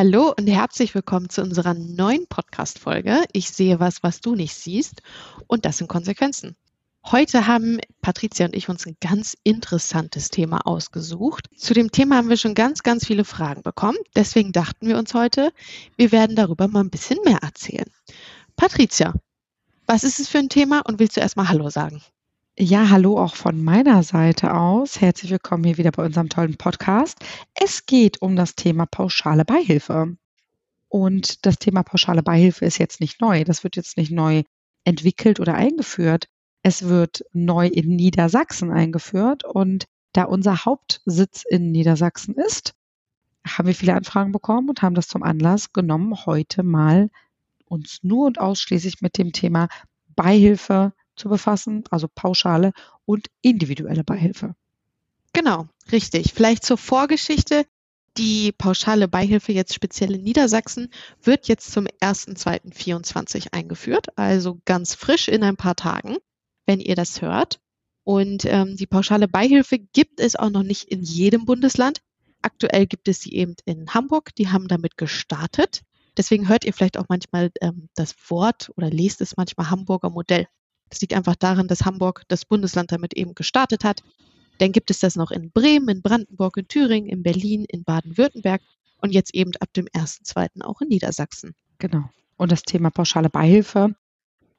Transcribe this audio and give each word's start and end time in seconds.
Hallo 0.00 0.32
und 0.38 0.46
herzlich 0.46 0.94
willkommen 0.94 1.28
zu 1.28 1.42
unserer 1.42 1.74
neuen 1.74 2.28
Podcast-Folge. 2.28 3.24
Ich 3.32 3.50
sehe 3.50 3.80
was, 3.80 4.00
was 4.04 4.20
du 4.20 4.36
nicht 4.36 4.54
siehst. 4.54 5.02
Und 5.48 5.64
das 5.64 5.78
sind 5.78 5.88
Konsequenzen. 5.88 6.54
Heute 7.04 7.48
haben 7.48 7.80
Patricia 8.00 8.46
und 8.46 8.54
ich 8.54 8.68
uns 8.68 8.86
ein 8.86 8.96
ganz 9.00 9.36
interessantes 9.42 10.28
Thema 10.28 10.68
ausgesucht. 10.68 11.48
Zu 11.56 11.74
dem 11.74 11.90
Thema 11.90 12.14
haben 12.14 12.28
wir 12.28 12.36
schon 12.36 12.54
ganz, 12.54 12.84
ganz 12.84 13.08
viele 13.08 13.24
Fragen 13.24 13.64
bekommen. 13.64 13.98
Deswegen 14.14 14.52
dachten 14.52 14.86
wir 14.86 14.98
uns 14.98 15.14
heute, 15.14 15.50
wir 15.96 16.12
werden 16.12 16.36
darüber 16.36 16.68
mal 16.68 16.84
ein 16.84 16.90
bisschen 16.90 17.18
mehr 17.24 17.38
erzählen. 17.42 17.90
Patricia, 18.54 19.14
was 19.88 20.04
ist 20.04 20.20
es 20.20 20.28
für 20.28 20.38
ein 20.38 20.48
Thema 20.48 20.78
und 20.86 21.00
willst 21.00 21.16
du 21.16 21.20
erstmal 21.20 21.48
Hallo 21.48 21.70
sagen? 21.70 22.02
Ja, 22.60 22.90
hallo 22.90 23.20
auch 23.20 23.36
von 23.36 23.62
meiner 23.62 24.02
Seite 24.02 24.52
aus. 24.52 25.00
Herzlich 25.00 25.30
willkommen 25.30 25.62
hier 25.62 25.78
wieder 25.78 25.92
bei 25.92 26.04
unserem 26.04 26.28
tollen 26.28 26.56
Podcast. 26.56 27.16
Es 27.54 27.86
geht 27.86 28.20
um 28.20 28.34
das 28.34 28.56
Thema 28.56 28.84
pauschale 28.84 29.44
Beihilfe. 29.44 30.16
Und 30.88 31.46
das 31.46 31.60
Thema 31.60 31.84
pauschale 31.84 32.24
Beihilfe 32.24 32.64
ist 32.64 32.78
jetzt 32.78 33.00
nicht 33.00 33.20
neu. 33.20 33.44
Das 33.44 33.62
wird 33.62 33.76
jetzt 33.76 33.96
nicht 33.96 34.10
neu 34.10 34.42
entwickelt 34.82 35.38
oder 35.38 35.54
eingeführt. 35.54 36.26
Es 36.64 36.88
wird 36.88 37.24
neu 37.32 37.68
in 37.68 37.94
Niedersachsen 37.94 38.72
eingeführt. 38.72 39.44
Und 39.44 39.84
da 40.12 40.24
unser 40.24 40.64
Hauptsitz 40.64 41.44
in 41.48 41.70
Niedersachsen 41.70 42.34
ist, 42.34 42.74
haben 43.46 43.68
wir 43.68 43.74
viele 43.76 43.94
Anfragen 43.94 44.32
bekommen 44.32 44.68
und 44.68 44.82
haben 44.82 44.96
das 44.96 45.06
zum 45.06 45.22
Anlass 45.22 45.72
genommen, 45.72 46.26
heute 46.26 46.64
mal 46.64 47.08
uns 47.66 48.00
nur 48.02 48.26
und 48.26 48.40
ausschließlich 48.40 49.00
mit 49.00 49.16
dem 49.16 49.30
Thema 49.30 49.68
Beihilfe 50.16 50.92
zu 51.18 51.28
befassen, 51.28 51.84
also 51.90 52.08
pauschale 52.08 52.72
und 53.04 53.28
individuelle 53.42 54.04
Beihilfe. 54.04 54.54
Genau, 55.32 55.66
richtig. 55.92 56.32
Vielleicht 56.32 56.64
zur 56.64 56.78
Vorgeschichte. 56.78 57.66
Die 58.16 58.50
pauschale 58.50 59.06
Beihilfe 59.06 59.52
jetzt 59.52 59.74
speziell 59.74 60.14
in 60.14 60.24
Niedersachsen 60.24 60.90
wird 61.22 61.46
jetzt 61.46 61.70
zum 61.70 61.86
1.2.24 62.00 63.52
eingeführt, 63.52 64.08
also 64.16 64.58
ganz 64.64 64.94
frisch 64.94 65.28
in 65.28 65.44
ein 65.44 65.56
paar 65.56 65.76
Tagen, 65.76 66.16
wenn 66.66 66.80
ihr 66.80 66.96
das 66.96 67.22
hört. 67.22 67.60
Und 68.02 68.44
ähm, 68.46 68.76
die 68.76 68.86
pauschale 68.86 69.28
Beihilfe 69.28 69.78
gibt 69.78 70.18
es 70.18 70.34
auch 70.34 70.50
noch 70.50 70.64
nicht 70.64 70.84
in 70.84 71.02
jedem 71.02 71.44
Bundesland. 71.44 72.00
Aktuell 72.42 72.86
gibt 72.86 73.06
es 73.06 73.20
sie 73.20 73.34
eben 73.34 73.54
in 73.66 73.94
Hamburg. 73.94 74.34
Die 74.34 74.48
haben 74.48 74.66
damit 74.66 74.96
gestartet. 74.96 75.82
Deswegen 76.16 76.48
hört 76.48 76.64
ihr 76.64 76.72
vielleicht 76.72 76.98
auch 76.98 77.06
manchmal 77.08 77.52
ähm, 77.60 77.88
das 77.94 78.14
Wort 78.28 78.72
oder 78.76 78.90
lest 78.90 79.20
es 79.20 79.36
manchmal 79.36 79.70
Hamburger 79.70 80.10
Modell. 80.10 80.48
Das 80.90 81.00
liegt 81.00 81.14
einfach 81.14 81.36
daran, 81.36 81.68
dass 81.68 81.84
Hamburg 81.84 82.22
das 82.28 82.44
Bundesland 82.44 82.92
damit 82.92 83.14
eben 83.14 83.34
gestartet 83.34 83.84
hat. 83.84 84.02
Dann 84.58 84.72
gibt 84.72 84.90
es 84.90 85.00
das 85.00 85.16
noch 85.16 85.30
in 85.30 85.50
Bremen, 85.50 85.88
in 85.88 86.02
Brandenburg, 86.02 86.56
in 86.56 86.68
Thüringen, 86.68 87.08
in 87.08 87.22
Berlin, 87.22 87.64
in 87.68 87.84
Baden-Württemberg 87.84 88.60
und 89.00 89.12
jetzt 89.12 89.34
eben 89.34 89.52
ab 89.60 89.72
dem 89.74 89.86
1.2. 89.86 90.62
auch 90.62 90.80
in 90.80 90.88
Niedersachsen. 90.88 91.54
Genau. 91.78 92.10
Und 92.36 92.52
das 92.52 92.62
Thema 92.62 92.90
pauschale 92.90 93.30
Beihilfe. 93.30 93.94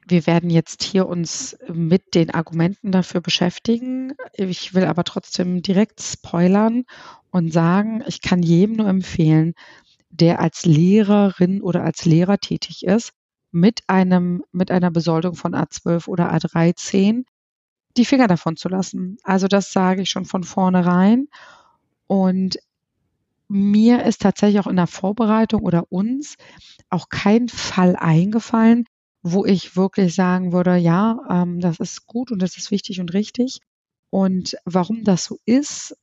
Wir 0.07 0.25
werden 0.25 0.49
jetzt 0.49 0.83
hier 0.83 1.07
uns 1.07 1.57
mit 1.67 2.15
den 2.15 2.31
Argumenten 2.31 2.91
dafür 2.91 3.21
beschäftigen. 3.21 4.13
Ich 4.33 4.73
will 4.73 4.85
aber 4.85 5.03
trotzdem 5.03 5.61
direkt 5.61 6.01
spoilern 6.01 6.85
und 7.31 7.53
sagen, 7.53 8.03
ich 8.07 8.21
kann 8.21 8.41
jedem 8.41 8.77
nur 8.77 8.87
empfehlen, 8.87 9.53
der 10.09 10.39
als 10.39 10.65
Lehrerin 10.65 11.61
oder 11.61 11.83
als 11.83 12.05
Lehrer 12.05 12.39
tätig 12.39 12.83
ist, 12.85 13.11
mit 13.51 13.81
einem, 13.87 14.43
mit 14.51 14.71
einer 14.71 14.91
Besoldung 14.91 15.35
von 15.35 15.53
A12 15.55 16.07
oder 16.07 16.33
A13 16.33 17.23
die 17.97 18.05
Finger 18.05 18.27
davon 18.27 18.55
zu 18.55 18.69
lassen. 18.69 19.17
Also 19.23 19.47
das 19.47 19.71
sage 19.71 20.03
ich 20.03 20.09
schon 20.09 20.25
von 20.25 20.43
vornherein. 20.43 21.27
Und 22.07 22.59
mir 23.47 24.05
ist 24.05 24.21
tatsächlich 24.21 24.59
auch 24.59 24.67
in 24.67 24.75
der 24.75 24.87
Vorbereitung 24.87 25.63
oder 25.63 25.91
uns 25.91 26.35
auch 26.89 27.09
kein 27.09 27.49
Fall 27.49 27.95
eingefallen, 27.95 28.85
wo 29.23 29.45
ich 29.45 29.75
wirklich 29.75 30.15
sagen 30.15 30.53
würde, 30.53 30.75
ja, 30.77 31.19
ähm, 31.29 31.59
das 31.59 31.79
ist 31.79 32.05
gut 32.05 32.31
und 32.31 32.41
das 32.41 32.57
ist 32.57 32.71
wichtig 32.71 32.99
und 32.99 33.13
richtig. 33.13 33.59
Und 34.11 34.55
warum 34.65 35.03
das 35.03 35.25
so 35.25 35.39
ist, 35.45 35.95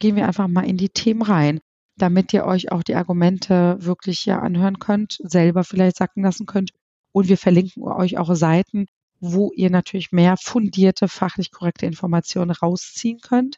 gehen 0.00 0.16
wir 0.16 0.26
einfach 0.26 0.48
mal 0.48 0.66
in 0.66 0.76
die 0.76 0.90
Themen 0.90 1.22
rein 1.22 1.60
damit 1.96 2.32
ihr 2.32 2.44
euch 2.44 2.72
auch 2.72 2.82
die 2.82 2.94
Argumente 2.94 3.76
wirklich 3.80 4.24
ja 4.24 4.40
anhören 4.40 4.78
könnt, 4.78 5.18
selber 5.22 5.64
vielleicht 5.64 5.96
sacken 5.96 6.22
lassen 6.22 6.46
könnt. 6.46 6.70
Und 7.12 7.28
wir 7.28 7.36
verlinken 7.36 7.82
euch 7.82 8.18
auch 8.18 8.34
Seiten, 8.34 8.86
wo 9.20 9.52
ihr 9.54 9.70
natürlich 9.70 10.12
mehr 10.12 10.36
fundierte, 10.36 11.08
fachlich 11.08 11.50
korrekte 11.50 11.86
Informationen 11.86 12.50
rausziehen 12.50 13.20
könnt. 13.20 13.56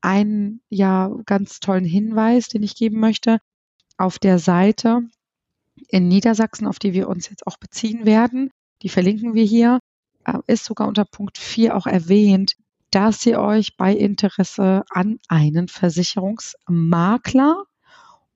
Einen 0.00 0.60
ja 0.68 1.10
ganz 1.26 1.60
tollen 1.60 1.84
Hinweis, 1.84 2.48
den 2.48 2.62
ich 2.62 2.74
geben 2.74 2.98
möchte, 3.00 3.38
auf 3.98 4.18
der 4.18 4.38
Seite 4.38 5.02
in 5.88 6.08
Niedersachsen, 6.08 6.66
auf 6.66 6.78
die 6.78 6.92
wir 6.92 7.08
uns 7.08 7.28
jetzt 7.28 7.46
auch 7.46 7.58
beziehen 7.58 8.06
werden, 8.06 8.50
die 8.82 8.88
verlinken 8.88 9.34
wir 9.34 9.44
hier, 9.44 9.78
äh, 10.24 10.38
ist 10.46 10.64
sogar 10.64 10.88
unter 10.88 11.04
Punkt 11.04 11.38
4 11.38 11.76
auch 11.76 11.86
erwähnt, 11.86 12.56
dass 12.96 13.26
ihr 13.26 13.38
euch 13.40 13.76
bei 13.76 13.92
Interesse 13.94 14.82
an 14.88 15.18
einen 15.28 15.68
Versicherungsmakler 15.68 17.64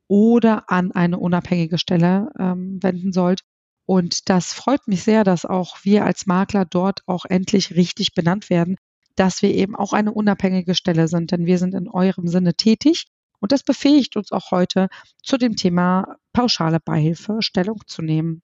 oder 0.06 0.70
an 0.70 0.92
eine 0.92 1.18
unabhängige 1.18 1.78
Stelle 1.78 2.30
ähm, 2.38 2.78
wenden 2.82 3.14
sollt. 3.14 3.40
Und 3.86 4.28
das 4.28 4.52
freut 4.52 4.86
mich 4.86 5.02
sehr, 5.02 5.24
dass 5.24 5.46
auch 5.46 5.78
wir 5.84 6.04
als 6.04 6.26
Makler 6.26 6.66
dort 6.66 7.00
auch 7.06 7.24
endlich 7.24 7.74
richtig 7.74 8.12
benannt 8.12 8.50
werden, 8.50 8.76
dass 9.16 9.40
wir 9.40 9.48
eben 9.54 9.74
auch 9.74 9.94
eine 9.94 10.12
unabhängige 10.12 10.74
Stelle 10.74 11.08
sind, 11.08 11.30
denn 11.30 11.46
wir 11.46 11.56
sind 11.56 11.72
in 11.72 11.88
eurem 11.88 12.28
Sinne 12.28 12.52
tätig. 12.52 13.06
Und 13.38 13.52
das 13.52 13.62
befähigt 13.62 14.16
uns 14.16 14.30
auch 14.30 14.50
heute 14.50 14.88
zu 15.22 15.38
dem 15.38 15.56
Thema 15.56 16.16
pauschale 16.34 16.80
Beihilfe 16.80 17.38
Stellung 17.40 17.80
zu 17.86 18.02
nehmen. 18.02 18.42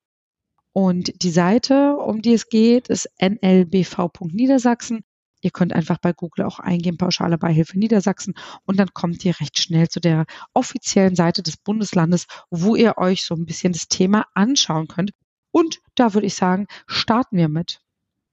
Und 0.73 1.23
die 1.23 1.31
Seite, 1.31 1.95
um 1.97 2.23
die 2.23 2.33
es 2.33 2.49
geht, 2.49 2.89
ist 2.89 3.07
nlbv.niedersachsen. 3.19 5.05
Ihr 5.43 5.51
könnt 5.51 5.73
einfach 5.73 5.99
bei 5.99 6.13
Google 6.13 6.45
auch 6.45 6.59
eingeben, 6.59 6.97
pauschale 6.97 7.39
Beihilfe 7.39 7.79
Niedersachsen 7.79 8.35
und 8.65 8.79
dann 8.79 8.93
kommt 8.95 9.25
ihr 9.25 9.39
recht 9.39 9.59
schnell 9.59 9.89
zu 9.89 10.01
der 10.01 10.25
offiziellen 10.55 11.15
Seite 11.15 11.43
des 11.43 11.57
Bundeslandes, 11.57 12.27
wo 12.51 12.75
ihr 12.77 12.99
euch 12.99 13.25
so 13.25 13.35
ein 13.35 13.47
bisschen 13.47 13.73
das 13.73 13.89
Thema 13.89 14.27
anschauen 14.35 14.89
könnt. 14.89 15.13
Und 15.51 15.81
da 15.95 16.15
würde 16.15 16.27
ich 16.27 16.35
sagen, 16.35 16.67
starten 16.87 17.37
wir 17.37 17.49
mit. 17.49 17.81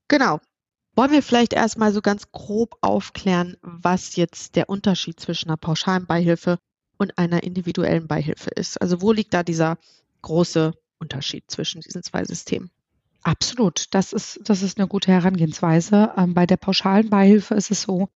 Genau. 0.08 0.40
Wollen 0.96 1.10
wir 1.10 1.22
vielleicht 1.22 1.52
erstmal 1.52 1.92
so 1.92 2.00
ganz 2.00 2.30
grob 2.30 2.76
aufklären, 2.80 3.56
was 3.62 4.14
jetzt 4.16 4.54
der 4.54 4.68
Unterschied 4.68 5.18
zwischen 5.18 5.48
einer 5.48 5.56
pauschalen 5.56 6.06
Beihilfe 6.06 6.58
und 6.98 7.18
einer 7.18 7.42
individuellen 7.42 8.06
Beihilfe 8.06 8.50
ist? 8.50 8.80
Also 8.80 9.02
wo 9.02 9.10
liegt 9.10 9.34
da 9.34 9.42
dieser 9.42 9.76
große 10.22 10.72
Unterschied 10.98 11.44
zwischen 11.48 11.80
diesen 11.80 12.02
zwei 12.02 12.24
Systemen? 12.24 12.70
Absolut, 13.24 13.86
das 13.92 14.12
ist, 14.12 14.40
das 14.44 14.62
ist 14.62 14.78
eine 14.78 14.86
gute 14.86 15.10
Herangehensweise. 15.10 16.12
Ähm, 16.16 16.34
bei 16.34 16.44
der 16.46 16.58
pauschalen 16.58 17.08
Beihilfe 17.08 17.54
ist 17.54 17.70
es 17.70 17.82
so, 17.82 18.08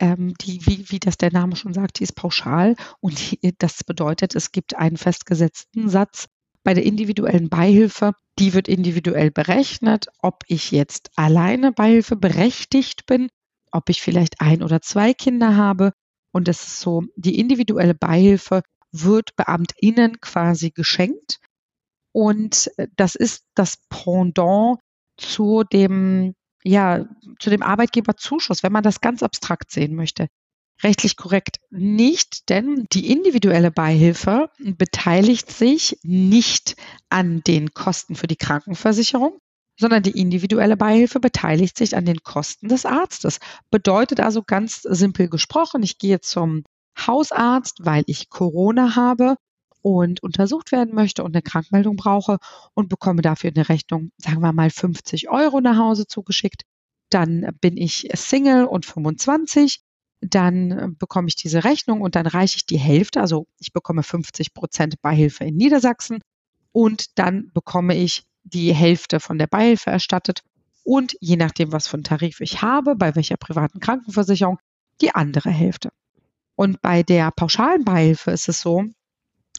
ähm, 0.00 0.34
die, 0.40 0.66
wie, 0.66 0.90
wie 0.90 0.98
das 0.98 1.16
der 1.16 1.32
Name 1.32 1.54
schon 1.56 1.72
sagt, 1.72 2.00
die 2.00 2.02
ist 2.02 2.16
pauschal 2.16 2.74
und 3.00 3.18
die, 3.42 3.54
das 3.58 3.84
bedeutet, 3.84 4.34
es 4.34 4.50
gibt 4.50 4.76
einen 4.76 4.96
festgesetzten 4.96 5.88
Satz. 5.88 6.26
Bei 6.64 6.74
der 6.74 6.84
individuellen 6.84 7.48
Beihilfe, 7.48 8.12
die 8.40 8.54
wird 8.54 8.66
individuell 8.66 9.30
berechnet, 9.30 10.08
ob 10.20 10.42
ich 10.48 10.72
jetzt 10.72 11.10
alleine 11.14 11.70
Beihilfe 11.70 12.16
berechtigt 12.16 13.06
bin, 13.06 13.28
ob 13.70 13.88
ich 13.88 14.02
vielleicht 14.02 14.40
ein 14.40 14.64
oder 14.64 14.82
zwei 14.82 15.14
Kinder 15.14 15.56
habe. 15.56 15.92
Und 16.32 16.48
es 16.48 16.66
ist 16.66 16.80
so, 16.80 17.04
die 17.14 17.38
individuelle 17.38 17.94
Beihilfe 17.94 18.62
wird 18.90 19.36
BeamtInnen 19.36 20.20
quasi 20.20 20.70
geschenkt. 20.70 21.38
Und 22.16 22.70
äh, 22.78 22.88
das 22.96 23.14
ist 23.14 23.44
das 23.54 23.76
Pendant 23.90 24.78
zu 25.18 25.64
dem, 25.64 26.34
ja, 26.64 27.04
zu 27.38 27.50
dem 27.50 27.62
Arbeitgeberzuschuss, 27.62 28.62
wenn 28.62 28.72
man 28.72 28.82
das 28.82 29.02
ganz 29.02 29.22
abstrakt 29.22 29.70
sehen 29.70 29.94
möchte. 29.94 30.28
Rechtlich 30.82 31.16
korrekt 31.16 31.58
nicht, 31.68 32.48
denn 32.48 32.86
die 32.90 33.12
individuelle 33.12 33.70
Beihilfe 33.70 34.48
beteiligt 34.58 35.50
sich 35.50 35.98
nicht 36.04 36.76
an 37.10 37.42
den 37.46 37.74
Kosten 37.74 38.14
für 38.14 38.26
die 38.26 38.36
Krankenversicherung, 38.36 39.38
sondern 39.78 40.02
die 40.02 40.18
individuelle 40.18 40.78
Beihilfe 40.78 41.20
beteiligt 41.20 41.76
sich 41.76 41.98
an 41.98 42.06
den 42.06 42.22
Kosten 42.22 42.68
des 42.68 42.86
Arztes. 42.86 43.40
Bedeutet 43.70 44.20
also 44.20 44.42
ganz 44.42 44.80
simpel 44.80 45.28
gesprochen, 45.28 45.82
ich 45.82 45.98
gehe 45.98 46.22
zum 46.22 46.64
Hausarzt, 46.98 47.84
weil 47.84 48.04
ich 48.06 48.30
Corona 48.30 48.96
habe 48.96 49.36
und 49.82 50.22
untersucht 50.22 50.72
werden 50.72 50.94
möchte 50.94 51.22
und 51.24 51.34
eine 51.34 51.42
Krankmeldung 51.42 51.96
brauche 51.96 52.38
und 52.74 52.88
bekomme 52.88 53.22
dafür 53.22 53.50
eine 53.54 53.68
Rechnung, 53.68 54.10
sagen 54.18 54.40
wir 54.40 54.52
mal 54.52 54.70
50 54.70 55.28
Euro 55.30 55.60
nach 55.60 55.78
Hause 55.78 56.06
zugeschickt. 56.06 56.62
Dann 57.10 57.48
bin 57.60 57.76
ich 57.76 58.08
Single 58.14 58.64
und 58.64 58.86
25. 58.86 59.80
Dann 60.20 60.96
bekomme 60.98 61.28
ich 61.28 61.36
diese 61.36 61.64
Rechnung 61.64 62.00
und 62.00 62.16
dann 62.16 62.26
reiche 62.26 62.56
ich 62.56 62.66
die 62.66 62.78
Hälfte, 62.78 63.20
also 63.20 63.46
ich 63.58 63.72
bekomme 63.72 64.02
50 64.02 64.54
Prozent 64.54 65.00
Beihilfe 65.02 65.44
in 65.44 65.56
Niedersachsen 65.56 66.20
und 66.72 67.18
dann 67.18 67.50
bekomme 67.52 67.94
ich 67.94 68.24
die 68.42 68.74
Hälfte 68.74 69.20
von 69.20 69.38
der 69.38 69.46
Beihilfe 69.46 69.90
erstattet 69.90 70.42
und 70.84 71.16
je 71.20 71.36
nachdem, 71.36 71.72
was 71.72 71.88
für 71.88 71.94
einen 71.94 72.04
Tarif 72.04 72.40
ich 72.40 72.62
habe, 72.62 72.94
bei 72.94 73.14
welcher 73.16 73.36
privaten 73.36 73.80
Krankenversicherung, 73.80 74.58
die 75.00 75.14
andere 75.14 75.50
Hälfte. 75.50 75.90
Und 76.54 76.80
bei 76.80 77.02
der 77.02 77.32
pauschalen 77.32 77.84
Beihilfe 77.84 78.30
ist 78.30 78.48
es 78.48 78.60
so, 78.60 78.84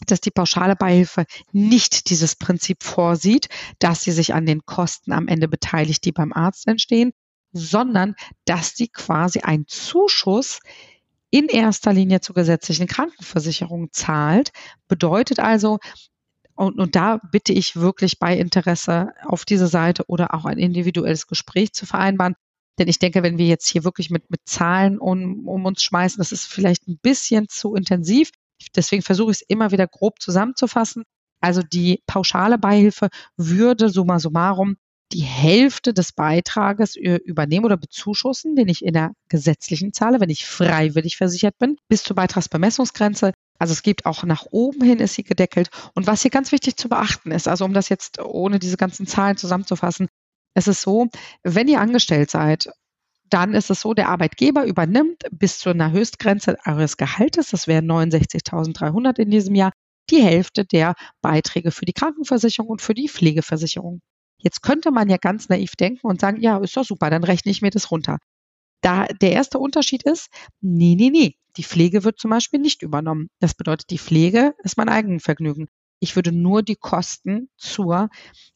dass 0.05 0.21
die 0.21 0.31
pauschale 0.31 0.75
Beihilfe 0.75 1.25
nicht 1.51 2.09
dieses 2.09 2.35
Prinzip 2.35 2.83
vorsieht, 2.83 3.47
dass 3.79 4.03
sie 4.03 4.11
sich 4.11 4.33
an 4.33 4.45
den 4.45 4.65
Kosten 4.65 5.11
am 5.11 5.27
Ende 5.27 5.47
beteiligt, 5.47 6.05
die 6.05 6.11
beim 6.11 6.33
Arzt 6.33 6.67
entstehen, 6.67 7.11
sondern 7.51 8.15
dass 8.45 8.75
sie 8.75 8.87
quasi 8.87 9.39
einen 9.39 9.67
Zuschuss 9.67 10.59
in 11.29 11.47
erster 11.47 11.93
Linie 11.93 12.21
zur 12.21 12.35
gesetzlichen 12.35 12.87
Krankenversicherung 12.87 13.89
zahlt. 13.91 14.51
Bedeutet 14.87 15.39
also, 15.39 15.79
und, 16.55 16.79
und 16.79 16.95
da 16.95 17.19
bitte 17.31 17.53
ich 17.53 17.75
wirklich 17.75 18.19
bei 18.19 18.35
Interesse 18.37 19.11
auf 19.25 19.45
diese 19.45 19.67
Seite 19.67 20.05
oder 20.07 20.33
auch 20.33 20.45
ein 20.45 20.57
individuelles 20.57 21.27
Gespräch 21.27 21.73
zu 21.73 21.85
vereinbaren. 21.85 22.35
Denn 22.79 22.87
ich 22.87 22.99
denke, 22.99 23.23
wenn 23.23 23.37
wir 23.37 23.47
jetzt 23.47 23.67
hier 23.67 23.83
wirklich 23.83 24.09
mit, 24.09 24.29
mit 24.29 24.41
Zahlen 24.45 24.99
um, 24.99 25.47
um 25.47 25.65
uns 25.65 25.83
schmeißen, 25.83 26.19
das 26.19 26.31
ist 26.31 26.45
vielleicht 26.45 26.87
ein 26.87 26.97
bisschen 27.01 27.47
zu 27.49 27.75
intensiv. 27.75 28.31
Deswegen 28.75 29.01
versuche 29.01 29.31
ich 29.31 29.37
es 29.37 29.45
immer 29.47 29.71
wieder 29.71 29.87
grob 29.87 30.21
zusammenzufassen. 30.21 31.03
Also 31.39 31.61
die 31.61 32.01
pauschale 32.07 32.57
Beihilfe 32.57 33.09
würde 33.35 33.89
summa 33.89 34.19
summarum 34.19 34.77
die 35.13 35.21
Hälfte 35.21 35.93
des 35.93 36.11
Beitrages 36.11 36.95
übernehmen 36.95 37.65
oder 37.65 37.77
bezuschussen, 37.77 38.55
den 38.55 38.67
ich 38.67 38.83
in 38.83 38.93
der 38.93 39.13
gesetzlichen 39.29 39.93
zahle, 39.93 40.19
wenn 40.19 40.29
ich 40.29 40.45
freiwillig 40.45 41.15
versichert 41.15 41.57
bin, 41.57 41.77
bis 41.87 42.03
zur 42.03 42.15
Beitragsbemessungsgrenze. 42.15 43.31
Also 43.57 43.71
es 43.71 43.83
gibt 43.83 44.05
auch 44.05 44.23
nach 44.23 44.45
oben 44.51 44.83
hin 44.83 44.99
ist 44.99 45.13
sie 45.13 45.23
gedeckelt. 45.23 45.69
Und 45.93 46.07
was 46.07 46.21
hier 46.21 46.31
ganz 46.31 46.51
wichtig 46.51 46.75
zu 46.75 46.89
beachten 46.89 47.31
ist, 47.31 47.47
also 47.47 47.65
um 47.65 47.73
das 47.73 47.89
jetzt 47.89 48.19
ohne 48.19 48.59
diese 48.59 48.77
ganzen 48.77 49.07
Zahlen 49.07 49.37
zusammenzufassen, 49.37 50.07
es 50.53 50.67
ist 50.67 50.81
so, 50.81 51.07
wenn 51.43 51.67
ihr 51.67 51.79
angestellt 51.79 52.29
seid, 52.29 52.69
dann 53.29 53.53
ist 53.53 53.69
es 53.69 53.81
so, 53.81 53.93
der 53.93 54.09
Arbeitgeber 54.09 54.65
übernimmt 54.65 55.23
bis 55.31 55.59
zu 55.59 55.69
einer 55.69 55.91
Höchstgrenze 55.91 56.57
eures 56.65 56.97
Gehaltes, 56.97 57.49
das 57.49 57.67
wären 57.67 57.89
69.300 57.89 59.19
in 59.19 59.31
diesem 59.31 59.55
Jahr, 59.55 59.71
die 60.09 60.21
Hälfte 60.21 60.65
der 60.65 60.95
Beiträge 61.21 61.71
für 61.71 61.85
die 61.85 61.93
Krankenversicherung 61.93 62.69
und 62.69 62.81
für 62.81 62.93
die 62.93 63.09
Pflegeversicherung. 63.09 64.01
Jetzt 64.39 64.61
könnte 64.61 64.91
man 64.91 65.09
ja 65.09 65.17
ganz 65.17 65.49
naiv 65.49 65.75
denken 65.75 66.07
und 66.07 66.21
sagen, 66.21 66.41
ja, 66.41 66.57
ist 66.57 66.77
doch 66.77 66.85
super, 66.85 67.09
dann 67.09 67.23
rechne 67.23 67.51
ich 67.51 67.61
mir 67.61 67.71
das 67.71 67.91
runter. 67.91 68.19
Da 68.81 69.05
der 69.05 69.31
erste 69.31 69.59
Unterschied 69.59 70.03
ist, 70.03 70.29
nee, 70.61 70.95
nee, 70.95 71.09
nee, 71.09 71.35
die 71.57 71.63
Pflege 71.63 72.03
wird 72.03 72.19
zum 72.19 72.29
Beispiel 72.29 72.59
nicht 72.59 72.83
übernommen. 72.83 73.29
Das 73.39 73.55
bedeutet, 73.55 73.89
die 73.89 73.97
Pflege 73.97 74.53
ist 74.63 74.77
mein 74.77 74.89
Eigenvergnügen. 74.89 75.67
Ich 75.99 76.15
würde 76.15 76.31
nur 76.31 76.61
die 76.61 76.75
Kosten 76.75 77.49
zur 77.57 78.09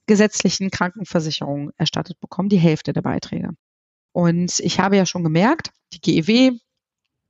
gesetzlichen 0.06 0.70
Krankenversicherung 0.70 1.72
erstattet 1.78 2.20
bekommen, 2.20 2.50
die 2.50 2.60
Hälfte 2.60 2.94
der 2.94 3.02
Beiträge. 3.02 3.50
Und 4.12 4.60
ich 4.60 4.80
habe 4.80 4.98
ja 4.98 5.06
schon 5.06 5.24
gemerkt, 5.24 5.72
die 5.94 6.02
GEW, 6.02 6.58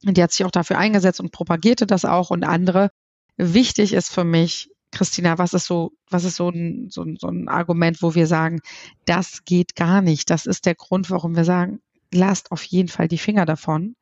die 0.03 0.23
hat 0.23 0.31
sich 0.31 0.45
auch 0.45 0.51
dafür 0.51 0.77
eingesetzt 0.77 1.19
und 1.19 1.31
propagierte 1.31 1.85
das 1.85 2.05
auch 2.05 2.31
und 2.31 2.43
andere. 2.43 2.89
Wichtig 3.37 3.93
ist 3.93 4.11
für 4.11 4.23
mich, 4.23 4.69
Christina, 4.91 5.37
was 5.37 5.53
ist 5.53 5.65
so, 5.65 5.93
was 6.09 6.23
ist 6.23 6.35
so 6.35 6.49
ein, 6.49 6.89
so, 6.89 7.05
so 7.17 7.27
ein 7.27 7.47
Argument, 7.47 8.01
wo 8.01 8.15
wir 8.15 8.27
sagen, 8.27 8.61
das 9.05 9.45
geht 9.45 9.75
gar 9.75 10.01
nicht. 10.01 10.29
Das 10.29 10.45
ist 10.45 10.65
der 10.65 10.75
Grund, 10.75 11.09
warum 11.09 11.35
wir 11.35 11.45
sagen, 11.45 11.81
lasst 12.11 12.51
auf 12.51 12.63
jeden 12.63 12.89
Fall 12.89 13.07
die 13.07 13.17
Finger 13.17 13.45
davon. 13.45 13.95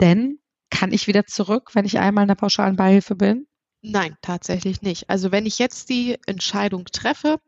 Denn 0.00 0.38
kann 0.70 0.92
ich 0.92 1.06
wieder 1.06 1.26
zurück, 1.26 1.74
wenn 1.74 1.84
ich 1.84 1.98
einmal 1.98 2.22
in 2.22 2.28
der 2.28 2.34
pauschalen 2.34 2.76
Beihilfe 2.76 3.14
bin? 3.14 3.46
Nein, 3.82 4.16
tatsächlich 4.22 4.80
nicht. 4.80 5.10
Also 5.10 5.32
wenn 5.32 5.44
ich 5.44 5.58
jetzt 5.58 5.88
die 5.88 6.16
Entscheidung 6.26 6.84
treffe, 6.86 7.40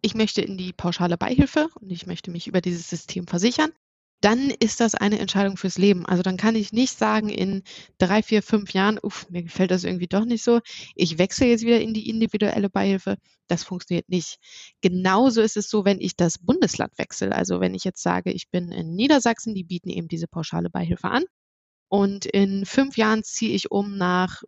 ich 0.00 0.14
möchte 0.14 0.40
in 0.40 0.56
die 0.56 0.72
pauschale 0.72 1.16
Beihilfe 1.16 1.68
und 1.80 1.90
ich 1.90 2.06
möchte 2.06 2.30
mich 2.30 2.46
über 2.46 2.60
dieses 2.60 2.88
System 2.88 3.26
versichern, 3.26 3.70
dann 4.20 4.50
ist 4.50 4.80
das 4.80 4.94
eine 4.94 5.18
Entscheidung 5.18 5.56
fürs 5.56 5.76
Leben. 5.76 6.06
Also 6.06 6.22
dann 6.22 6.36
kann 6.36 6.56
ich 6.56 6.72
nicht 6.72 6.96
sagen, 6.96 7.28
in 7.28 7.62
drei, 7.98 8.22
vier, 8.22 8.42
fünf 8.42 8.72
Jahren, 8.72 8.98
uff, 8.98 9.28
mir 9.28 9.42
gefällt 9.42 9.70
das 9.70 9.84
irgendwie 9.84 10.06
doch 10.06 10.24
nicht 10.24 10.42
so, 10.42 10.60
ich 10.94 11.18
wechsle 11.18 11.46
jetzt 11.46 11.62
wieder 11.64 11.80
in 11.80 11.92
die 11.92 12.08
individuelle 12.08 12.70
Beihilfe. 12.70 13.16
Das 13.48 13.64
funktioniert 13.64 14.08
nicht. 14.08 14.38
Genauso 14.80 15.42
ist 15.42 15.56
es 15.58 15.68
so, 15.68 15.84
wenn 15.84 16.00
ich 16.00 16.16
das 16.16 16.38
Bundesland 16.38 16.96
wechsle. 16.96 17.34
Also 17.34 17.60
wenn 17.60 17.74
ich 17.74 17.84
jetzt 17.84 18.02
sage, 18.02 18.32
ich 18.32 18.48
bin 18.50 18.72
in 18.72 18.94
Niedersachsen, 18.94 19.54
die 19.54 19.64
bieten 19.64 19.90
eben 19.90 20.08
diese 20.08 20.26
pauschale 20.26 20.70
Beihilfe 20.70 21.08
an. 21.08 21.24
Und 21.88 22.24
in 22.24 22.64
fünf 22.64 22.96
Jahren 22.96 23.22
ziehe 23.24 23.54
ich 23.54 23.70
um 23.70 23.96
nach 23.98 24.42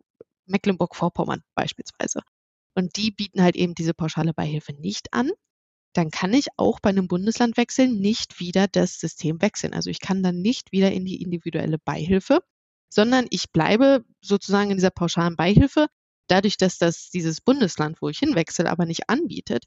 Mecklenburg-Vorpommern 0.47 1.43
beispielsweise. 1.55 2.21
Und 2.75 2.95
die 2.97 3.11
bieten 3.11 3.41
halt 3.41 3.55
eben 3.55 3.75
diese 3.75 3.93
pauschale 3.93 4.33
Beihilfe 4.33 4.73
nicht 4.73 5.13
an 5.13 5.31
dann 5.97 6.11
kann 6.11 6.31
ich 6.33 6.47
auch 6.57 6.79
bei 6.79 6.89
einem 6.89 7.07
Bundeslandwechsel 7.07 7.87
nicht 7.87 8.39
wieder 8.39 8.67
das 8.67 8.99
System 8.99 9.41
wechseln. 9.41 9.73
Also 9.73 9.89
ich 9.89 9.99
kann 9.99 10.21
dann 10.21 10.41
nicht 10.41 10.71
wieder 10.71 10.91
in 10.91 11.05
die 11.05 11.23
individuelle 11.23 11.79
Beihilfe, 11.79 12.43
sondern 12.87 13.25
ich 13.31 13.51
bleibe 13.51 14.05
sozusagen 14.21 14.69
in 14.69 14.77
dieser 14.77 14.91
pauschalen 14.91 15.35
Beihilfe. 15.35 15.87
Dadurch, 16.27 16.57
dass 16.57 16.77
das 16.77 17.09
dieses 17.09 17.41
Bundesland, 17.41 17.99
wo 18.01 18.09
ich 18.09 18.19
hinwechsel, 18.19 18.67
aber 18.67 18.85
nicht 18.85 19.09
anbietet, 19.09 19.63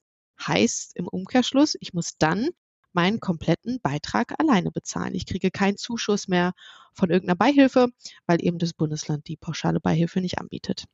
heißt 0.47 0.94
im 0.94 1.09
Umkehrschluss, 1.09 1.77
ich 1.81 1.94
muss 1.94 2.17
dann 2.17 2.50
meinen 2.93 3.19
kompletten 3.19 3.81
Beitrag 3.81 4.38
alleine 4.38 4.71
bezahlen. 4.71 5.15
Ich 5.17 5.27
kriege 5.27 5.50
keinen 5.50 5.79
Zuschuss 5.79 6.29
mehr 6.29 6.53
von 6.93 7.11
irgendeiner 7.11 7.37
Beihilfe, 7.37 7.88
weil 8.27 8.44
eben 8.44 8.59
das 8.59 8.73
Bundesland 8.73 9.27
die 9.27 9.37
pauschale 9.37 9.81
Beihilfe 9.81 10.21
nicht 10.21 10.38
anbietet. 10.38 10.85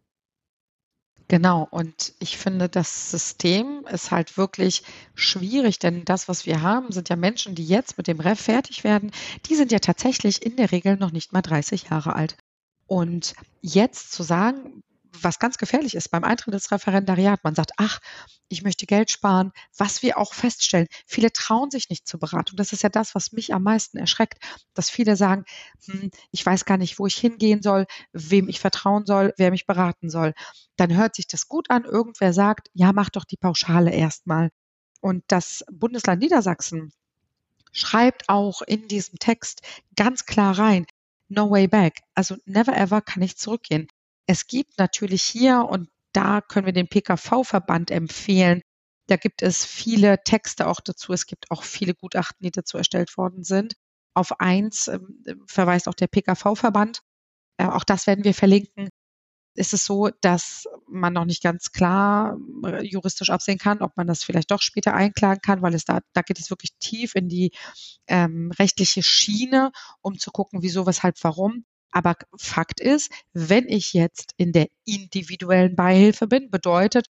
Genau, 1.28 1.66
und 1.70 2.12
ich 2.20 2.38
finde, 2.38 2.68
das 2.68 3.10
System 3.10 3.84
ist 3.90 4.12
halt 4.12 4.36
wirklich 4.36 4.84
schwierig, 5.14 5.80
denn 5.80 6.04
das, 6.04 6.28
was 6.28 6.46
wir 6.46 6.62
haben, 6.62 6.92
sind 6.92 7.08
ja 7.08 7.16
Menschen, 7.16 7.56
die 7.56 7.66
jetzt 7.66 7.98
mit 7.98 8.06
dem 8.06 8.20
Ref 8.20 8.40
fertig 8.40 8.84
werden, 8.84 9.10
die 9.46 9.56
sind 9.56 9.72
ja 9.72 9.80
tatsächlich 9.80 10.44
in 10.46 10.56
der 10.56 10.70
Regel 10.70 10.96
noch 10.96 11.10
nicht 11.10 11.32
mal 11.32 11.42
30 11.42 11.90
Jahre 11.90 12.14
alt. 12.14 12.36
Und 12.86 13.34
jetzt 13.60 14.12
zu 14.12 14.22
sagen, 14.22 14.82
was 15.22 15.38
ganz 15.38 15.56
gefährlich 15.58 15.94
ist 15.94 16.10
beim 16.10 16.24
Eintritt 16.24 16.52
ins 16.54 16.70
Referendariat. 16.70 17.42
Man 17.42 17.54
sagt, 17.54 17.72
ach, 17.78 18.00
ich 18.48 18.62
möchte 18.62 18.84
Geld 18.86 19.10
sparen. 19.10 19.50
Was 19.76 20.02
wir 20.02 20.18
auch 20.18 20.34
feststellen, 20.34 20.86
viele 21.06 21.32
trauen 21.32 21.70
sich 21.70 21.88
nicht 21.88 22.06
zur 22.06 22.20
Beratung. 22.20 22.56
Das 22.58 22.72
ist 22.74 22.82
ja 22.82 22.90
das, 22.90 23.14
was 23.14 23.32
mich 23.32 23.54
am 23.54 23.62
meisten 23.62 23.96
erschreckt, 23.96 24.34
dass 24.74 24.90
viele 24.90 25.16
sagen, 25.16 25.44
hm, 25.86 26.10
ich 26.32 26.44
weiß 26.44 26.66
gar 26.66 26.76
nicht, 26.76 26.98
wo 26.98 27.06
ich 27.06 27.16
hingehen 27.16 27.62
soll, 27.62 27.86
wem 28.12 28.48
ich 28.50 28.60
vertrauen 28.60 29.06
soll, 29.06 29.32
wer 29.38 29.50
mich 29.50 29.66
beraten 29.66 30.10
soll. 30.10 30.34
Dann 30.76 30.96
hört 30.96 31.16
sich 31.16 31.26
das 31.26 31.48
gut 31.48 31.70
an. 31.70 31.84
Irgendwer 31.84 32.32
sagt, 32.32 32.68
ja, 32.74 32.92
mach 32.92 33.10
doch 33.10 33.24
die 33.24 33.36
Pauschale 33.36 33.92
erstmal. 33.92 34.50
Und 35.00 35.24
das 35.28 35.64
Bundesland 35.70 36.22
Niedersachsen 36.22 36.92
schreibt 37.72 38.28
auch 38.28 38.62
in 38.62 38.88
diesem 38.88 39.18
Text 39.18 39.60
ganz 39.94 40.24
klar 40.26 40.58
rein, 40.58 40.86
no 41.28 41.50
way 41.50 41.68
back. 41.68 42.00
Also 42.14 42.36
never 42.46 42.76
ever 42.76 43.02
kann 43.02 43.22
ich 43.22 43.36
zurückgehen. 43.36 43.88
Es 44.26 44.46
gibt 44.46 44.78
natürlich 44.78 45.22
hier, 45.22 45.66
und 45.68 45.88
da 46.12 46.40
können 46.40 46.66
wir 46.66 46.72
den 46.72 46.88
PKV-Verband 46.88 47.90
empfehlen, 47.90 48.62
da 49.06 49.16
gibt 49.16 49.42
es 49.42 49.64
viele 49.64 50.22
Texte 50.24 50.66
auch 50.66 50.80
dazu. 50.80 51.12
Es 51.12 51.26
gibt 51.26 51.50
auch 51.50 51.62
viele 51.62 51.94
Gutachten, 51.94 52.44
die 52.44 52.50
dazu 52.50 52.76
erstellt 52.76 53.16
worden 53.16 53.44
sind. 53.44 53.74
Auf 54.14 54.40
eins 54.40 54.88
ähm, 54.88 55.22
verweist 55.46 55.88
auch 55.88 55.94
der 55.94 56.08
PKV-Verband. 56.08 57.02
Äh, 57.58 57.66
auch 57.66 57.84
das 57.84 58.06
werden 58.06 58.24
wir 58.24 58.34
verlinken. 58.34 58.88
Ist 59.56 59.72
es 59.72 59.84
so, 59.84 60.10
dass 60.20 60.66
man 60.88 61.12
noch 61.12 61.24
nicht 61.24 61.42
ganz 61.42 61.72
klar 61.72 62.38
äh, 62.64 62.84
juristisch 62.84 63.30
absehen 63.30 63.58
kann, 63.58 63.82
ob 63.82 63.96
man 63.96 64.06
das 64.06 64.22
vielleicht 64.22 64.50
doch 64.50 64.62
später 64.62 64.94
einklagen 64.94 65.40
kann, 65.40 65.62
weil 65.62 65.74
es 65.74 65.84
da, 65.84 66.00
da 66.12 66.22
geht 66.22 66.38
es 66.38 66.50
wirklich 66.50 66.72
tief 66.78 67.14
in 67.14 67.28
die 67.28 67.52
ähm, 68.06 68.52
rechtliche 68.58 69.02
Schiene, 69.02 69.72
um 70.02 70.18
zu 70.18 70.30
gucken, 70.30 70.62
wieso, 70.62 70.86
weshalb, 70.86 71.16
warum. 71.22 71.64
Aber 71.92 72.14
Fakt 72.38 72.80
ist, 72.80 73.10
wenn 73.32 73.68
ich 73.68 73.92
jetzt 73.94 74.32
in 74.36 74.52
der 74.52 74.68
individuellen 74.84 75.76
Beihilfe 75.76 76.26
bin, 76.26 76.50
bedeutet 76.50 77.06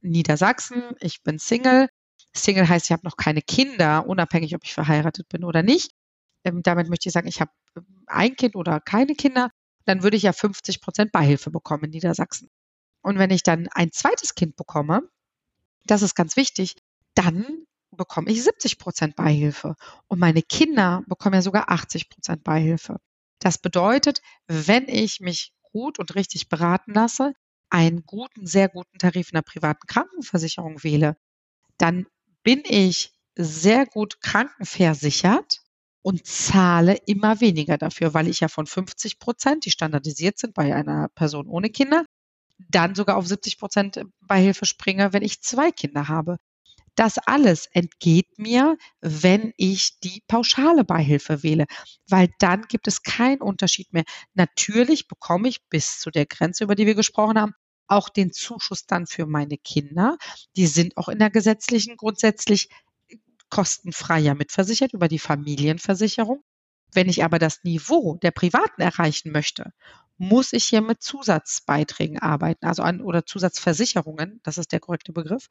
Niedersachsen, 0.00 0.82
ich 1.00 1.22
bin 1.22 1.38
Single. 1.38 1.88
Single 2.34 2.68
heißt, 2.68 2.86
ich 2.86 2.92
habe 2.92 3.04
noch 3.04 3.16
keine 3.16 3.42
Kinder, 3.42 4.06
unabhängig, 4.06 4.54
ob 4.54 4.64
ich 4.64 4.74
verheiratet 4.74 5.28
bin 5.28 5.44
oder 5.44 5.62
nicht. 5.62 5.92
Ähm, 6.44 6.62
damit 6.62 6.88
möchte 6.88 7.08
ich 7.08 7.12
sagen, 7.12 7.28
ich 7.28 7.40
habe 7.40 7.50
ähm, 7.76 8.04
ein 8.06 8.36
Kind 8.36 8.56
oder 8.56 8.80
keine 8.80 9.14
Kinder, 9.14 9.50
dann 9.86 10.02
würde 10.02 10.16
ich 10.16 10.24
ja 10.24 10.32
50 10.32 10.80
Prozent 10.80 11.12
Beihilfe 11.12 11.50
bekommen 11.50 11.84
in 11.84 11.90
Niedersachsen. 11.90 12.50
Und 13.02 13.18
wenn 13.18 13.30
ich 13.30 13.42
dann 13.42 13.68
ein 13.68 13.92
zweites 13.92 14.34
Kind 14.34 14.56
bekomme, 14.56 15.08
das 15.84 16.02
ist 16.02 16.14
ganz 16.14 16.36
wichtig, 16.36 16.74
dann 17.14 17.64
bekomme 17.92 18.30
ich 18.30 18.42
70 18.42 18.78
Prozent 18.78 19.16
Beihilfe. 19.16 19.76
Und 20.08 20.18
meine 20.18 20.42
Kinder 20.42 21.02
bekommen 21.06 21.36
ja 21.36 21.42
sogar 21.42 21.70
80 21.70 22.10
Prozent 22.10 22.44
Beihilfe. 22.44 22.98
Das 23.38 23.58
bedeutet, 23.58 24.22
wenn 24.48 24.88
ich 24.88 25.20
mich 25.20 25.52
gut 25.62 25.98
und 25.98 26.14
richtig 26.14 26.48
beraten 26.48 26.92
lasse, 26.92 27.32
einen 27.70 28.04
guten, 28.04 28.46
sehr 28.46 28.68
guten 28.68 28.98
Tarif 28.98 29.30
in 29.30 29.36
der 29.36 29.42
privaten 29.42 29.86
Krankenversicherung 29.86 30.82
wähle, 30.82 31.16
dann 31.78 32.06
bin 32.42 32.62
ich 32.64 33.12
sehr 33.36 33.86
gut 33.86 34.20
krankenversichert 34.20 35.60
und 36.06 36.24
zahle 36.24 36.94
immer 37.06 37.40
weniger 37.40 37.78
dafür, 37.78 38.14
weil 38.14 38.28
ich 38.28 38.38
ja 38.38 38.46
von 38.46 38.68
50 38.68 39.18
Prozent, 39.18 39.64
die 39.64 39.72
standardisiert 39.72 40.38
sind 40.38 40.54
bei 40.54 40.72
einer 40.72 41.08
Person 41.16 41.48
ohne 41.48 41.68
Kinder, 41.68 42.04
dann 42.58 42.94
sogar 42.94 43.16
auf 43.16 43.26
70 43.26 43.58
Prozent 43.58 44.00
Beihilfe 44.20 44.66
springe, 44.66 45.12
wenn 45.12 45.24
ich 45.24 45.42
zwei 45.42 45.72
Kinder 45.72 46.06
habe. 46.06 46.36
Das 46.94 47.18
alles 47.18 47.66
entgeht 47.72 48.38
mir, 48.38 48.76
wenn 49.00 49.52
ich 49.56 49.98
die 49.98 50.22
pauschale 50.28 50.84
Beihilfe 50.84 51.42
wähle, 51.42 51.66
weil 52.08 52.28
dann 52.38 52.62
gibt 52.68 52.86
es 52.86 53.02
keinen 53.02 53.40
Unterschied 53.40 53.92
mehr. 53.92 54.04
Natürlich 54.34 55.08
bekomme 55.08 55.48
ich 55.48 55.66
bis 55.70 55.98
zu 55.98 56.12
der 56.12 56.26
Grenze, 56.26 56.62
über 56.62 56.76
die 56.76 56.86
wir 56.86 56.94
gesprochen 56.94 57.40
haben, 57.40 57.54
auch 57.88 58.10
den 58.10 58.30
Zuschuss 58.30 58.86
dann 58.86 59.08
für 59.08 59.26
meine 59.26 59.58
Kinder. 59.58 60.18
Die 60.54 60.68
sind 60.68 60.96
auch 60.98 61.08
in 61.08 61.18
der 61.18 61.30
gesetzlichen 61.30 61.96
grundsätzlich 61.96 62.68
kostenfreier 63.50 64.34
mitversichert 64.34 64.92
über 64.92 65.08
die 65.08 65.18
Familienversicherung. 65.18 66.42
Wenn 66.92 67.08
ich 67.08 67.24
aber 67.24 67.38
das 67.38 67.64
Niveau 67.64 68.16
der 68.22 68.30
Privaten 68.30 68.80
erreichen 68.80 69.32
möchte, 69.32 69.72
muss 70.18 70.52
ich 70.52 70.64
hier 70.64 70.80
mit 70.80 71.02
Zusatzbeiträgen 71.02 72.18
arbeiten, 72.18 72.66
also 72.66 72.82
an 72.82 73.00
oder 73.00 73.26
Zusatzversicherungen, 73.26 74.40
das 74.42 74.58
ist 74.58 74.72
der 74.72 74.80
korrekte 74.80 75.12
Begriff. 75.12 75.48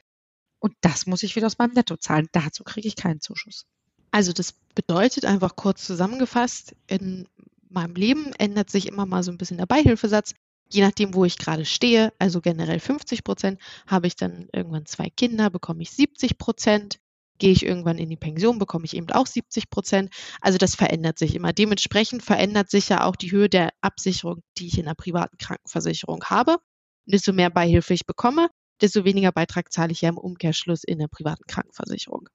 Und 0.59 0.73
das 0.81 1.05
muss 1.05 1.23
ich 1.23 1.35
wieder 1.35 1.47
aus 1.47 1.57
meinem 1.57 1.73
Netto 1.73 1.97
zahlen. 1.97 2.27
Dazu 2.31 2.63
kriege 2.63 2.87
ich 2.87 2.95
keinen 2.95 3.21
Zuschuss. 3.21 3.65
Also 4.11 4.33
das 4.33 4.53
bedeutet 4.73 5.25
einfach 5.25 5.55
kurz 5.55 5.85
zusammengefasst, 5.85 6.75
in 6.87 7.27
meinem 7.69 7.95
Leben 7.95 8.33
ändert 8.37 8.69
sich 8.69 8.87
immer 8.87 9.05
mal 9.05 9.23
so 9.23 9.31
ein 9.31 9.37
bisschen 9.37 9.57
der 9.57 9.65
Beihilfesatz. 9.65 10.33
Je 10.69 10.81
nachdem, 10.81 11.13
wo 11.13 11.25
ich 11.25 11.37
gerade 11.37 11.65
stehe, 11.65 12.11
also 12.17 12.41
generell 12.41 12.79
50 12.79 13.23
Prozent, 13.23 13.61
habe 13.85 14.07
ich 14.07 14.15
dann 14.15 14.47
irgendwann 14.51 14.85
zwei 14.85 15.09
Kinder, 15.09 15.49
bekomme 15.49 15.83
ich 15.83 15.91
70 15.91 16.37
Prozent. 16.37 16.99
Gehe 17.37 17.51
ich 17.51 17.65
irgendwann 17.65 17.97
in 17.97 18.09
die 18.09 18.17
Pension, 18.17 18.59
bekomme 18.59 18.85
ich 18.85 18.95
eben 18.95 19.11
auch 19.11 19.27
70 19.27 19.69
Prozent. 19.69 20.13
Also 20.41 20.57
das 20.57 20.75
verändert 20.75 21.19
sich 21.19 21.35
immer. 21.35 21.53
Dementsprechend 21.53 22.23
verändert 22.23 22.69
sich 22.69 22.89
ja 22.89 23.03
auch 23.03 23.15
die 23.15 23.31
Höhe 23.31 23.49
der 23.49 23.71
Absicherung, 23.81 24.41
die 24.57 24.67
ich 24.67 24.77
in 24.77 24.85
der 24.85 24.95
privaten 24.95 25.37
Krankenversicherung 25.37 26.23
habe. 26.25 26.57
desto 27.05 27.33
mehr 27.33 27.49
Beihilfe 27.51 27.93
ich 27.93 28.05
bekomme, 28.05 28.49
desto 28.81 29.05
weniger 29.05 29.31
Beitrag 29.31 29.71
zahle 29.71 29.91
ich 29.91 30.01
ja 30.01 30.09
im 30.09 30.17
Umkehrschluss 30.17 30.83
in 30.83 30.99
der 30.99 31.07
privaten 31.07 31.45
Krankenversicherung. 31.47 32.29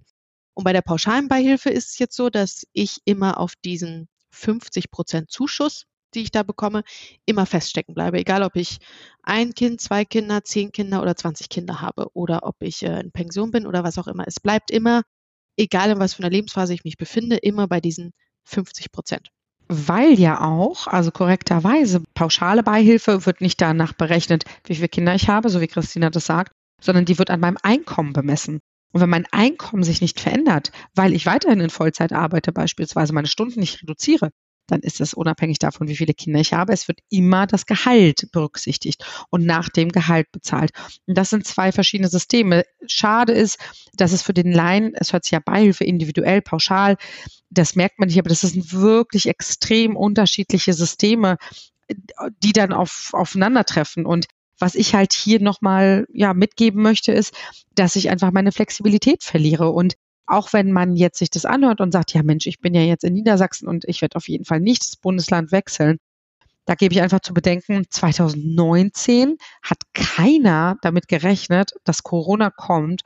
Und 0.55 0.65
bei 0.65 0.73
der 0.73 0.83
pauschalen 0.83 1.29
Beihilfe 1.29 1.71
ist 1.71 1.91
es 1.91 1.99
jetzt 1.99 2.17
so, 2.17 2.31
dass 2.31 2.65
ich 2.73 2.99
immer 3.05 3.39
auf 3.39 3.55
diesen 3.65 4.09
50 4.31 4.91
Prozent 4.91 5.31
Zuschuss, 5.31 5.87
die 6.15 6.23
ich 6.23 6.31
da 6.31 6.43
bekomme, 6.43 6.83
immer 7.27 7.47
feststecken 7.47 7.95
bleibe. 7.95 8.19
Egal, 8.19 8.43
ob 8.43 8.57
ich 8.57 8.79
ein 9.23 9.55
Kind, 9.55 9.81
zwei 9.81 10.05
Kinder, 10.05 10.45
zehn 10.45 10.73
Kinder 10.73 11.03
oder 11.03 11.17
20 11.17 11.49
Kinder 11.49 11.81
habe 11.81 12.09
oder 12.15 12.45
ob 12.45 12.57
ich 12.61 12.83
äh, 12.83 13.01
in 13.01 13.13
Pension 13.13 13.51
bin 13.51 13.67
oder 13.67 13.85
was 13.85 13.99
auch 13.99 14.09
immer. 14.09 14.25
Es 14.27 14.41
bleibt 14.41 14.71
immer, 14.71 15.03
egal 15.57 15.91
in 15.91 15.99
was 15.99 16.15
für 16.15 16.23
einer 16.23 16.31
Lebensphase 16.31 16.75
ich 16.75 16.85
mich 16.85 16.97
befinde, 16.97 17.37
immer 17.37 17.69
bei 17.69 17.81
diesen 17.81 18.13
50 18.45 18.93
Prozent. 18.93 19.29
Weil 19.69 20.19
ja 20.19 20.41
auch, 20.41 20.89
also 20.89 21.13
korrekterweise, 21.13 22.03
pauschale 22.15 22.65
Beihilfe 22.65 23.25
wird 23.25 23.41
nicht 23.41 23.61
danach 23.61 23.93
berechnet, 23.93 24.45
wie 24.65 24.75
viele 24.75 24.89
Kinder 24.89 25.15
ich 25.15 25.29
habe, 25.29 25.49
so 25.49 25.61
wie 25.61 25.69
Christina 25.69 26.11
das 26.11 26.27
sagt, 26.27 26.53
sondern 26.81 27.05
die 27.05 27.19
wird 27.19 27.31
an 27.31 27.41
meinem 27.41 27.59
Einkommen 27.63 28.13
bemessen. 28.13 28.61
Und 28.93 29.01
wenn 29.01 29.11
mein 29.11 29.27
Einkommen 29.31 29.85
sich 29.85 30.01
nicht 30.01 30.19
verändert, 30.19 30.73
weil 30.95 31.13
ich 31.13 31.27
weiterhin 31.27 31.61
in 31.61 31.71
Vollzeit 31.71 32.13
arbeite, 32.13 32.53
beispielsweise 32.53 33.13
meine 33.13 33.29
Stunden 33.29 33.61
nicht 33.61 33.81
reduziere, 33.83 34.31
dann 34.71 34.81
ist 34.81 35.01
es 35.01 35.15
unabhängig 35.15 35.59
davon, 35.59 35.89
wie 35.89 35.97
viele 35.97 36.15
Kinder 36.15 36.41
ich 36.41 36.53
habe. 36.53 36.73
Es 36.73 36.89
wird 36.89 37.01
immer 37.09 37.47
das 37.47 37.67
Gehalt 37.67 38.29
berücksichtigt 38.33 39.05
und 39.31 39.45
nach 39.45 39.69
dem 39.69 39.91
Gehalt 39.91 40.31
bezahlt. 40.33 40.71
Und 41.07 41.17
das 41.17 41.31
sind 41.31 41.47
zwei 41.47 41.73
verschiedene 41.73 42.09
Systeme. 42.09 42.65
Schade 42.87 43.33
ist, 43.33 43.59
dass 43.95 44.13
es 44.13 44.23
für 44.23 44.35
den 44.35 44.53
Laien, 44.53 44.93
es 44.95 45.13
hört 45.13 45.25
sich 45.25 45.33
ja 45.33 45.41
Beihilfe 45.41 45.85
individuell, 45.85 46.43
pauschal, 46.43 46.97
das 47.51 47.75
merkt 47.75 47.99
man 47.99 48.09
nicht, 48.09 48.19
aber 48.19 48.29
das 48.29 48.43
sind 48.43 48.73
wirklich 48.73 49.27
extrem 49.27 49.97
unterschiedliche 49.97 50.73
Systeme, 50.73 51.37
die 52.43 52.53
dann 52.53 52.73
auf, 52.73 53.11
aufeinandertreffen. 53.13 54.07
Und 54.07 54.27
was 54.59 54.75
ich 54.75 54.95
halt 54.95 55.13
hier 55.13 55.41
nochmal 55.41 56.07
ja, 56.13 56.35
mitgeben 56.35 56.83
möchte, 56.83 57.13
ist, 57.13 57.35
dass 57.75 57.97
ich 57.97 58.11
einfach 58.11 58.31
meine 58.31 58.53
Flexibilität 58.53 59.25
verliere. 59.25 59.71
Und 59.71 59.95
auch 60.31 60.53
wenn 60.53 60.73
man 60.73 60.95
jetzt 60.95 61.19
sich 61.19 61.31
das 61.31 61.45
anhört 61.45 61.81
und 61.81 61.93
sagt, 61.93 62.15
ja 62.15 62.23
Mensch, 62.23 62.47
ich 62.47 62.61
bin 62.61 62.75
ja 62.75 62.83
jetzt 62.83 63.05
in 63.05 63.15
Niedersachsen 63.15 63.69
und 63.69 63.85
ich 63.87 64.01
werde 64.01 64.17
auf 64.17 64.29
jeden 64.29 64.45
Fall 64.45 64.61
nicht 64.61 64.83
das 64.87 64.97
Bundesland 64.97 65.53
wechseln, 65.53 65.99
da 66.67 66.77
gebe 66.77 66.95
ich 66.95 67.03
einfach 67.03 67.21
zu 67.21 67.35
bedenken, 67.35 67.85
2019 67.91 69.37
hat 69.63 69.79
keiner 69.93 70.77
damit 70.83 71.09
gerechnet, 71.09 71.73
dass 71.85 72.05
Corona 72.05 72.51
kommt 72.51 73.03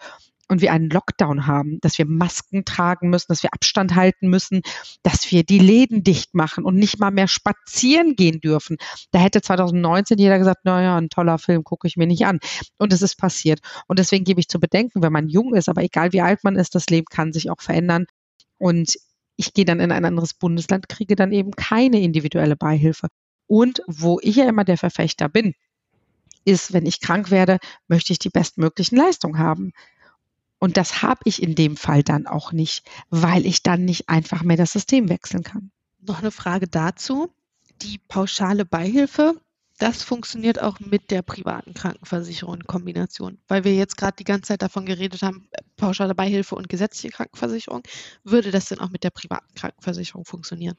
und 0.48 0.60
wir 0.60 0.72
einen 0.72 0.90
Lockdown 0.90 1.46
haben, 1.46 1.78
dass 1.80 1.98
wir 1.98 2.06
Masken 2.06 2.64
tragen 2.64 3.10
müssen, 3.10 3.26
dass 3.28 3.42
wir 3.42 3.52
Abstand 3.52 3.94
halten 3.94 4.28
müssen, 4.28 4.62
dass 5.02 5.30
wir 5.30 5.44
die 5.44 5.58
Läden 5.58 6.04
dicht 6.04 6.34
machen 6.34 6.64
und 6.64 6.76
nicht 6.76 6.98
mal 6.98 7.10
mehr 7.10 7.28
spazieren 7.28 8.16
gehen 8.16 8.40
dürfen. 8.40 8.76
Da 9.10 9.18
hätte 9.18 9.40
2019 9.40 10.18
jeder 10.18 10.38
gesagt, 10.38 10.64
naja, 10.64 10.96
ein 10.96 11.08
toller 11.08 11.38
Film 11.38 11.64
gucke 11.64 11.86
ich 11.86 11.96
mir 11.96 12.06
nicht 12.06 12.26
an. 12.26 12.40
Und 12.78 12.92
es 12.92 13.02
ist 13.02 13.16
passiert. 13.16 13.60
Und 13.86 13.98
deswegen 13.98 14.24
gebe 14.24 14.40
ich 14.40 14.48
zu 14.48 14.60
bedenken, 14.60 15.02
wenn 15.02 15.12
man 15.12 15.28
jung 15.28 15.54
ist, 15.54 15.68
aber 15.68 15.82
egal 15.82 16.12
wie 16.12 16.20
alt 16.20 16.44
man 16.44 16.56
ist, 16.56 16.74
das 16.74 16.86
Leben 16.86 17.06
kann 17.10 17.32
sich 17.32 17.50
auch 17.50 17.60
verändern. 17.60 18.06
Und 18.58 18.94
ich 19.36 19.52
gehe 19.52 19.64
dann 19.64 19.80
in 19.80 19.92
ein 19.92 20.04
anderes 20.04 20.34
Bundesland, 20.34 20.88
kriege 20.88 21.16
dann 21.16 21.32
eben 21.32 21.52
keine 21.52 22.00
individuelle 22.00 22.56
Beihilfe. 22.56 23.08
Und 23.46 23.82
wo 23.86 24.18
ich 24.22 24.36
ja 24.36 24.48
immer 24.48 24.64
der 24.64 24.78
Verfechter 24.78 25.28
bin, 25.28 25.54
ist, 26.44 26.72
wenn 26.72 26.86
ich 26.86 27.00
krank 27.00 27.30
werde, 27.30 27.58
möchte 27.88 28.12
ich 28.12 28.18
die 28.18 28.30
bestmöglichen 28.30 28.98
Leistungen 28.98 29.38
haben. 29.38 29.72
Und 30.64 30.78
das 30.78 31.02
habe 31.02 31.20
ich 31.24 31.42
in 31.42 31.54
dem 31.54 31.76
Fall 31.76 32.02
dann 32.02 32.26
auch 32.26 32.50
nicht, 32.50 32.86
weil 33.10 33.44
ich 33.44 33.62
dann 33.62 33.84
nicht 33.84 34.08
einfach 34.08 34.42
mehr 34.42 34.56
das 34.56 34.72
System 34.72 35.10
wechseln 35.10 35.42
kann. 35.42 35.70
Noch 36.00 36.20
eine 36.20 36.30
Frage 36.30 36.68
dazu. 36.68 37.30
Die 37.82 37.98
pauschale 37.98 38.64
Beihilfe, 38.64 39.38
das 39.76 40.02
funktioniert 40.02 40.62
auch 40.62 40.80
mit 40.80 41.10
der 41.10 41.20
privaten 41.20 41.74
Krankenversicherung 41.74 42.54
in 42.54 42.66
Kombination. 42.66 43.36
Weil 43.46 43.64
wir 43.64 43.74
jetzt 43.74 43.98
gerade 43.98 44.16
die 44.18 44.24
ganze 44.24 44.48
Zeit 44.48 44.62
davon 44.62 44.86
geredet 44.86 45.20
haben, 45.20 45.50
pauschale 45.76 46.14
Beihilfe 46.14 46.54
und 46.54 46.70
gesetzliche 46.70 47.14
Krankenversicherung, 47.14 47.82
würde 48.22 48.50
das 48.50 48.64
denn 48.64 48.80
auch 48.80 48.88
mit 48.88 49.04
der 49.04 49.10
privaten 49.10 49.54
Krankenversicherung 49.54 50.24
funktionieren? 50.24 50.78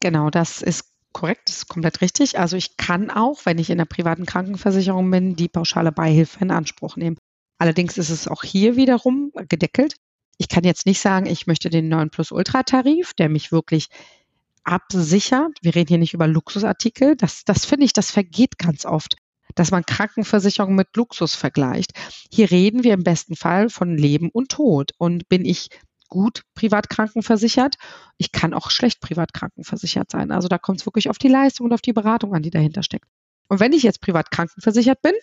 Genau, 0.00 0.28
das 0.28 0.60
ist 0.60 0.86
korrekt, 1.12 1.50
das 1.50 1.58
ist 1.58 1.68
komplett 1.68 2.00
richtig. 2.00 2.40
Also 2.40 2.56
ich 2.56 2.76
kann 2.76 3.12
auch, 3.12 3.46
wenn 3.46 3.58
ich 3.58 3.70
in 3.70 3.78
der 3.78 3.84
privaten 3.84 4.26
Krankenversicherung 4.26 5.08
bin, 5.08 5.36
die 5.36 5.48
pauschale 5.48 5.92
Beihilfe 5.92 6.40
in 6.40 6.50
Anspruch 6.50 6.96
nehmen. 6.96 7.16
Allerdings 7.58 7.98
ist 7.98 8.10
es 8.10 8.28
auch 8.28 8.42
hier 8.42 8.76
wiederum 8.76 9.32
gedeckelt. 9.48 9.96
Ich 10.36 10.48
kann 10.48 10.64
jetzt 10.64 10.86
nicht 10.86 11.00
sagen, 11.00 11.26
ich 11.26 11.46
möchte 11.46 11.68
den 11.68 11.88
9 11.88 12.10
Plus 12.10 12.30
Ultra 12.30 12.62
Tarif, 12.62 13.12
der 13.14 13.28
mich 13.28 13.50
wirklich 13.50 13.88
absichert. 14.62 15.58
Wir 15.62 15.74
reden 15.74 15.88
hier 15.88 15.98
nicht 15.98 16.14
über 16.14 16.28
Luxusartikel. 16.28 17.16
Das, 17.16 17.44
das 17.44 17.64
finde 17.64 17.84
ich, 17.84 17.92
das 17.92 18.10
vergeht 18.10 18.58
ganz 18.58 18.84
oft, 18.84 19.16
dass 19.54 19.70
man 19.70 19.84
Krankenversicherung 19.84 20.74
mit 20.74 20.94
Luxus 20.96 21.34
vergleicht. 21.34 21.92
Hier 22.30 22.50
reden 22.50 22.84
wir 22.84 22.94
im 22.94 23.02
besten 23.02 23.34
Fall 23.34 23.70
von 23.70 23.96
Leben 23.96 24.30
und 24.30 24.50
Tod. 24.50 24.92
Und 24.98 25.28
bin 25.28 25.44
ich 25.44 25.70
gut 26.08 26.42
privat 26.54 26.88
krankenversichert? 26.88 27.76
Ich 28.16 28.30
kann 28.30 28.54
auch 28.54 28.70
schlecht 28.70 29.00
privat 29.00 29.32
krankenversichert 29.32 30.10
sein. 30.10 30.30
Also 30.30 30.46
da 30.48 30.58
kommt 30.58 30.80
es 30.80 30.86
wirklich 30.86 31.10
auf 31.10 31.18
die 31.18 31.28
Leistung 31.28 31.66
und 31.66 31.72
auf 31.72 31.82
die 31.82 31.92
Beratung 31.92 32.34
an, 32.34 32.42
die 32.42 32.50
dahinter 32.50 32.82
steckt. 32.82 33.08
Und 33.48 33.60
wenn 33.60 33.72
ich 33.72 33.82
jetzt 33.82 34.00
privat 34.00 34.30
krankenversichert 34.30 35.02
bin, 35.02 35.14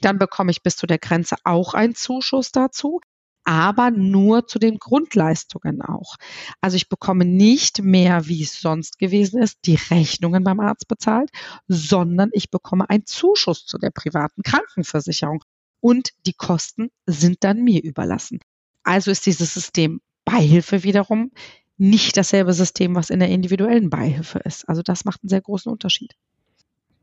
dann 0.00 0.18
bekomme 0.18 0.50
ich 0.50 0.62
bis 0.62 0.76
zu 0.76 0.86
der 0.86 0.98
Grenze 0.98 1.36
auch 1.44 1.74
einen 1.74 1.94
Zuschuss 1.94 2.52
dazu, 2.52 3.00
aber 3.46 3.92
nur 3.92 4.48
zu 4.48 4.58
den 4.58 4.78
Grundleistungen 4.78 5.80
auch. 5.80 6.16
Also 6.60 6.76
ich 6.76 6.88
bekomme 6.88 7.24
nicht 7.24 7.80
mehr, 7.80 8.26
wie 8.26 8.42
es 8.42 8.60
sonst 8.60 8.98
gewesen 8.98 9.40
ist, 9.40 9.58
die 9.64 9.76
Rechnungen 9.76 10.42
beim 10.42 10.58
Arzt 10.58 10.88
bezahlt, 10.88 11.30
sondern 11.68 12.30
ich 12.32 12.50
bekomme 12.50 12.90
einen 12.90 13.06
Zuschuss 13.06 13.64
zu 13.64 13.78
der 13.78 13.90
privaten 13.90 14.42
Krankenversicherung 14.42 15.44
und 15.80 16.10
die 16.26 16.32
Kosten 16.32 16.90
sind 17.06 17.44
dann 17.44 17.62
mir 17.62 17.82
überlassen. 17.84 18.40
Also 18.82 19.12
ist 19.12 19.26
dieses 19.26 19.54
System 19.54 20.00
Beihilfe 20.24 20.82
wiederum 20.82 21.30
nicht 21.78 22.16
dasselbe 22.16 22.52
System, 22.52 22.96
was 22.96 23.10
in 23.10 23.20
der 23.20 23.28
individuellen 23.28 23.90
Beihilfe 23.90 24.40
ist. 24.40 24.68
Also 24.68 24.82
das 24.82 25.04
macht 25.04 25.22
einen 25.22 25.28
sehr 25.28 25.42
großen 25.42 25.70
Unterschied. 25.70 26.16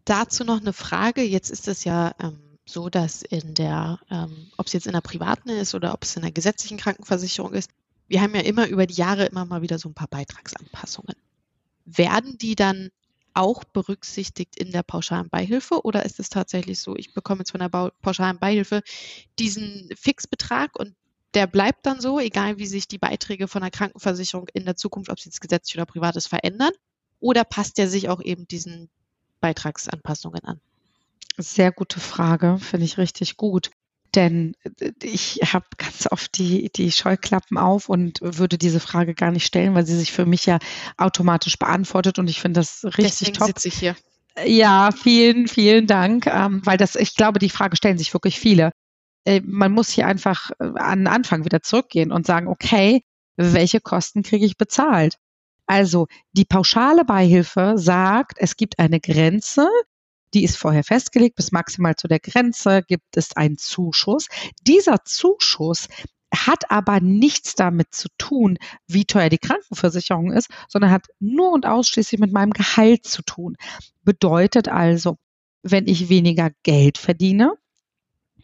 Dazu 0.04 0.44
noch 0.44 0.60
eine 0.60 0.74
Frage. 0.74 1.22
Jetzt 1.22 1.52
ist 1.52 1.70
es 1.70 1.86
ja 1.86 2.14
ähm 2.22 2.53
so, 2.66 2.90
dass 2.90 3.22
in 3.22 3.54
der, 3.54 4.00
ähm, 4.10 4.48
ob 4.58 4.68
es 4.68 4.74
jetzt 4.74 4.88
in 4.88 4.94
der 4.94 5.02
privaten 5.02 5.50
ist 5.50 5.76
oder 5.76 5.94
ob 5.94 6.04
es 6.04 6.16
in 6.16 6.22
der 6.22 6.32
gesetzlichen 6.32 6.78
Krankenversicherung 6.78 7.54
ist, 7.54 7.70
wir 8.08 8.22
haben 8.22 8.36
ja 8.36 8.42
immer 8.42 8.68
über 8.68 8.86
die 8.86 8.96
Jahre 8.96 9.26
immer 9.26 9.46
mal 9.46 9.62
wieder 9.62 9.80
so 9.80 9.90
ein 9.90 9.94
paar 9.94 10.08
Beitragsanpassungen. 10.08 11.16
Werden 11.86 12.38
die 12.38 12.56
dann 12.56 12.90
auch 13.34 13.64
berücksichtigt 13.64 14.56
in 14.58 14.72
der 14.72 14.84
pauschalen 14.84 15.30
Beihilfe 15.30 15.84
oder 15.84 16.06
ist 16.06 16.20
es 16.20 16.30
tatsächlich 16.30 16.80
so, 16.80 16.96
ich 16.96 17.14
bekomme 17.14 17.40
jetzt 17.40 17.52
von 17.52 17.60
der 17.60 17.92
pauschalen 18.02 18.40
Beihilfe 18.40 18.84
diesen 19.40 19.90
Fixbetrag 19.96 20.78
und 20.78 20.96
der 21.34 21.48
bleibt 21.48 21.86
dann 21.86 22.00
so, 22.00 22.20
egal 22.20 22.60
wie 22.60 22.68
sich 22.68 22.88
die 22.88 23.00
Beiträge 23.00 23.48
von 23.48 23.62
der 23.62 23.72
Krankenversicherung 23.72 24.48
in 24.54 24.66
der 24.66 24.76
Zukunft, 24.76 25.10
ob 25.10 25.18
es 25.18 25.26
jetzt 25.26 25.42
gesetzlich 25.42 25.76
oder 25.76 25.88
privat 25.88 26.16
ist, 26.16 26.28
verändern? 26.28 26.74
Oder 27.20 27.44
passt 27.44 27.78
der 27.78 27.90
sich 27.90 28.10
auch 28.10 28.22
eben 28.22 28.48
diesen 28.48 28.90
Beitragsanpassungen 29.40 30.44
an? 30.44 30.62
Sehr 31.38 31.72
gute 31.72 32.00
Frage, 32.00 32.58
finde 32.60 32.86
ich 32.86 32.98
richtig 32.98 33.38
gut. 33.38 33.72
Denn 34.16 34.56
äh, 34.80 34.92
ich 35.02 35.40
habe 35.54 35.66
ganz 35.78 36.08
oft 36.12 36.38
die, 36.38 36.72
die 36.72 36.92
Scheuklappen 36.92 37.58
auf 37.58 37.90
und 37.90 38.20
würde 38.22 38.58
diese 38.58 38.80
Frage 38.80 39.14
gar 39.14 39.32
nicht 39.32 39.46
stellen, 39.46 39.74
weil 39.74 39.86
sie 39.86 39.98
sich 39.98 40.12
für 40.12 40.26
mich 40.26 40.46
ja 40.46 40.60
automatisch 40.98 41.58
beantwortet 41.58 42.20
und 42.20 42.30
ich 42.30 42.42
finde 42.42 42.60
das 42.60 42.84
richtig 42.84 43.06
Deswegen 43.06 43.34
top. 43.34 43.48
sitze 43.48 43.68
ich 43.68 43.76
hier. 43.76 43.96
Ja, 44.46 44.90
vielen, 44.92 45.48
vielen 45.48 45.86
Dank, 45.86 46.26
ähm, 46.26 46.62
weil 46.64 46.78
das, 46.78 46.96
ich 46.96 47.16
glaube, 47.16 47.40
die 47.40 47.50
Frage 47.52 47.76
stellen 47.76 48.00
sich 48.00 48.14
wirklich 48.14 48.40
viele. 48.40 48.72
Äh, 49.26 49.42
man 49.46 49.72
muss 49.72 49.90
hier 49.90 50.08
einfach 50.08 50.52
äh, 50.60 50.72
an 50.76 51.00
den 51.00 51.08
Anfang 51.08 51.46
wieder 51.46 51.62
zurückgehen 51.62 52.12
und 52.12 52.26
sagen, 52.26 52.48
okay, 52.48 53.04
welche 53.36 53.80
Kosten 53.80 54.24
kriege 54.24 54.46
ich 54.46 54.58
bezahlt? 54.58 55.18
Also 55.66 56.08
die 56.34 56.46
pauschale 56.46 57.06
Beihilfe 57.06 57.74
sagt, 57.78 58.38
es 58.38 58.58
gibt 58.58 58.80
eine 58.80 59.00
Grenze, 59.00 59.70
Die 60.34 60.44
ist 60.44 60.58
vorher 60.58 60.84
festgelegt. 60.84 61.36
Bis 61.36 61.52
maximal 61.52 61.96
zu 61.96 62.08
der 62.08 62.20
Grenze 62.20 62.82
gibt 62.88 63.18
es 63.18 63.36
einen 63.36 63.58
Zuschuss. 63.58 64.28
Dieser 64.66 65.04
Zuschuss 65.06 65.88
hat 66.36 66.72
aber 66.72 67.00
nichts 67.00 67.56
damit 67.56 67.94
zu 67.94 68.08
tun, 68.18 68.58
wie 68.88 69.06
teuer 69.06 69.30
die 69.30 69.38
Krankenversicherung 69.38 70.32
ist, 70.32 70.50
sondern 70.68 70.92
hat 70.92 71.08
nur 71.20 71.52
und 71.52 71.66
ausschließlich 71.66 72.20
mit 72.20 72.34
meinem 72.34 72.52
Gehalt 72.52 73.06
zu 73.06 73.22
tun. 73.22 73.56
Bedeutet 74.04 74.68
also, 74.68 75.18
wenn 75.62 75.88
ich 75.88 76.10
weniger 76.10 76.52
Geld 76.64 76.98
verdiene, 76.98 77.54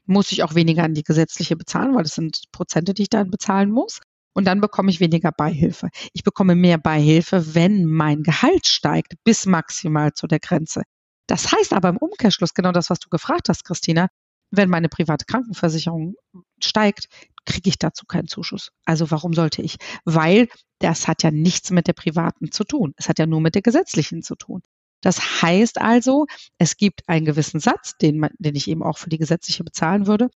muss 0.05 0.31
ich 0.31 0.43
auch 0.43 0.55
weniger 0.55 0.84
an 0.84 0.93
die 0.93 1.03
gesetzliche 1.03 1.55
bezahlen, 1.55 1.96
weil 1.96 2.03
das 2.03 2.15
sind 2.15 2.43
Prozente, 2.51 2.93
die 2.93 3.03
ich 3.03 3.10
dann 3.10 3.31
bezahlen 3.31 3.72
muss. 3.72 4.00
Und 4.34 4.46
dann 4.46 4.62
bekomme 4.62 4.89
ich 4.89 5.00
weniger 5.00 5.31
Beihilfe. 5.31 5.89
Ich 6.13 6.24
bekomme 6.24 6.55
mehr 6.55 6.77
Beihilfe, 6.77 7.55
wenn 7.55 7.86
mein 7.86 8.24
Gehalt 8.24 8.67
steigt, 8.67 9.15
bis 9.24 9.46
maximal 9.46 10.13
zu 10.13 10.27
der 10.27 10.39
Grenze. 10.39 10.84
Das 11.29 11.51
heißt 11.51 11.74
aber 11.74 11.89
im 11.89 11.98
Umkehrschluss 11.98 12.55
genau 12.55 12.71
das, 12.71 12.89
was 12.89 12.98
du 13.00 13.07
gefragt 13.07 13.50
hast, 13.50 13.63
Christina. 13.63 14.07
Wenn 14.50 14.67
meine 14.67 14.89
private 14.89 15.25
Krankenversicherung 15.25 16.15
steigt, 16.59 17.07
kriege 17.45 17.69
ich 17.69 17.77
dazu 17.77 18.07
keinen 18.07 18.27
Zuschuss. 18.27 18.71
Also 18.83 19.12
warum 19.12 19.33
sollte 19.33 19.62
ich? 19.62 19.77
Weil 20.05 20.48
das 20.79 21.07
hat 21.07 21.21
ja 21.21 21.29
nichts 21.29 21.69
mit 21.69 21.86
der 21.86 21.93
privaten 21.93 22.51
zu 22.51 22.63
tun. 22.63 22.95
Es 22.98 23.09
hat 23.09 23.19
ja 23.19 23.27
nur 23.27 23.41
mit 23.41 23.53
der 23.53 23.62
gesetzlichen 23.62 24.24
zu 24.24 24.36
tun. 24.36 24.63
Das 25.01 25.43
heißt 25.43 25.79
also, 25.79 26.25
es 26.57 26.77
gibt 26.77 27.07
einen 27.07 27.25
gewissen 27.25 27.59
Satz, 27.59 27.95
den, 28.01 28.27
den 28.39 28.55
ich 28.55 28.67
eben 28.67 28.81
auch 28.81 28.98
für 28.98 29.12
die 29.12 29.19
gesetzliche 29.19 29.63
bezahlen 29.63 30.07
würde. 30.07 30.29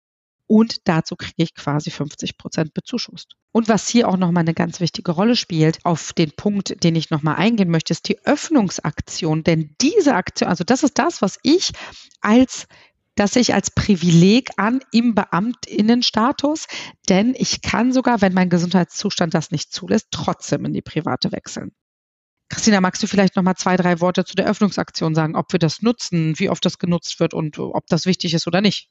Und 0.47 0.87
dazu 0.87 1.15
kriege 1.15 1.43
ich 1.43 1.55
quasi 1.55 1.89
50 1.89 2.37
Prozent 2.37 2.73
bezuschusst. 2.73 3.35
Und 3.51 3.69
was 3.69 3.87
hier 3.87 4.09
auch 4.09 4.17
nochmal 4.17 4.41
eine 4.41 4.53
ganz 4.53 4.79
wichtige 4.79 5.11
Rolle 5.11 5.35
spielt, 5.35 5.79
auf 5.85 6.13
den 6.13 6.31
Punkt, 6.31 6.83
den 6.83 6.95
ich 6.95 7.09
nochmal 7.09 7.35
eingehen 7.35 7.69
möchte, 7.69 7.93
ist 7.93 8.07
die 8.09 8.19
Öffnungsaktion. 8.25 9.43
Denn 9.43 9.75
diese 9.81 10.15
Aktion, 10.15 10.49
also 10.49 10.63
das 10.63 10.83
ist 10.83 10.99
das, 10.99 11.21
was 11.21 11.39
ich 11.43 11.71
als 12.21 12.67
das 13.15 13.35
ich 13.35 13.53
als 13.53 13.69
Privileg 13.69 14.49
an 14.57 14.79
im 14.91 15.13
Beamtinnenstatus, 15.13 16.65
denn 17.09 17.35
ich 17.37 17.61
kann 17.61 17.93
sogar, 17.93 18.21
wenn 18.21 18.33
mein 18.33 18.49
Gesundheitszustand 18.49 19.33
das 19.35 19.51
nicht 19.51 19.71
zulässt, 19.71 20.07
trotzdem 20.09 20.65
in 20.65 20.73
die 20.73 20.81
private 20.81 21.31
wechseln. 21.31 21.71
Christina, 22.49 22.81
magst 22.81 23.01
du 23.01 23.07
vielleicht 23.07 23.35
noch 23.35 23.43
mal 23.43 23.55
zwei, 23.55 23.77
drei 23.77 23.99
Worte 23.99 24.25
zu 24.25 24.35
der 24.35 24.47
Öffnungsaktion 24.47 25.15
sagen, 25.15 25.35
ob 25.35 25.51
wir 25.51 25.59
das 25.59 25.81
nutzen, 25.81 26.37
wie 26.39 26.49
oft 26.49 26.63
das 26.65 26.77
genutzt 26.77 27.19
wird 27.19 27.33
und 27.33 27.57
ob 27.59 27.87
das 27.87 28.05
wichtig 28.05 28.33
ist 28.33 28.47
oder 28.47 28.61
nicht? 28.61 28.89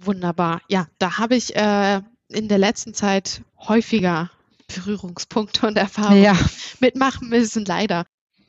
Wunderbar. 0.00 0.62
Ja, 0.68 0.86
da 0.98 1.18
habe 1.18 1.36
ich 1.36 1.56
äh, 1.56 2.00
in 2.28 2.48
der 2.48 2.58
letzten 2.58 2.94
Zeit 2.94 3.42
häufiger 3.58 4.30
Berührungspunkte 4.74 5.66
und 5.66 5.76
Erfahrungen 5.76 6.22
ja. 6.22 6.38
mitmachen 6.80 7.28
müssen, 7.28 7.64
leider. 7.64 8.04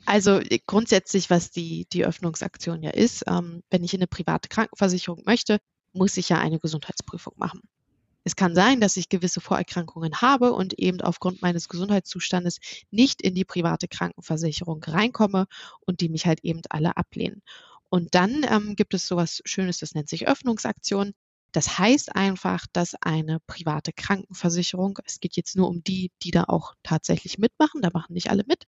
Also 0.06 0.40
grundsätzlich, 0.66 1.30
was 1.30 1.50
die, 1.50 1.86
die 1.92 2.04
Öffnungsaktion 2.04 2.82
ja 2.82 2.90
ist, 2.90 3.24
ähm, 3.26 3.62
wenn 3.70 3.84
ich 3.84 3.94
in 3.94 4.00
eine 4.00 4.06
private 4.06 4.48
Krankenversicherung 4.48 5.22
möchte, 5.26 5.58
muss 5.92 6.16
ich 6.16 6.28
ja 6.28 6.38
eine 6.38 6.58
Gesundheitsprüfung 6.58 7.34
machen. 7.36 7.62
Es 8.22 8.36
kann 8.36 8.54
sein, 8.54 8.80
dass 8.80 8.96
ich 8.96 9.08
gewisse 9.08 9.40
Vorerkrankungen 9.40 10.20
habe 10.20 10.52
und 10.52 10.78
eben 10.78 11.00
aufgrund 11.00 11.40
meines 11.42 11.68
Gesundheitszustandes 11.68 12.58
nicht 12.90 13.22
in 13.22 13.34
die 13.34 13.46
private 13.46 13.88
Krankenversicherung 13.88 14.82
reinkomme 14.84 15.46
und 15.80 16.00
die 16.00 16.10
mich 16.10 16.26
halt 16.26 16.40
eben 16.44 16.60
alle 16.68 16.96
ablehnen. 16.96 17.42
Und 17.88 18.14
dann 18.14 18.44
ähm, 18.48 18.76
gibt 18.76 18.94
es 18.94 19.06
sowas 19.06 19.40
Schönes, 19.44 19.78
das 19.78 19.94
nennt 19.94 20.08
sich 20.08 20.28
Öffnungsaktion. 20.28 21.12
Das 21.52 21.78
heißt 21.78 22.14
einfach, 22.14 22.66
dass 22.72 22.94
eine 23.00 23.40
private 23.40 23.92
Krankenversicherung, 23.92 24.98
es 25.04 25.20
geht 25.20 25.36
jetzt 25.36 25.56
nur 25.56 25.68
um 25.68 25.82
die, 25.82 26.12
die 26.22 26.30
da 26.30 26.44
auch 26.44 26.74
tatsächlich 26.82 27.38
mitmachen, 27.38 27.82
da 27.82 27.90
machen 27.92 28.14
nicht 28.14 28.30
alle 28.30 28.44
mit, 28.46 28.64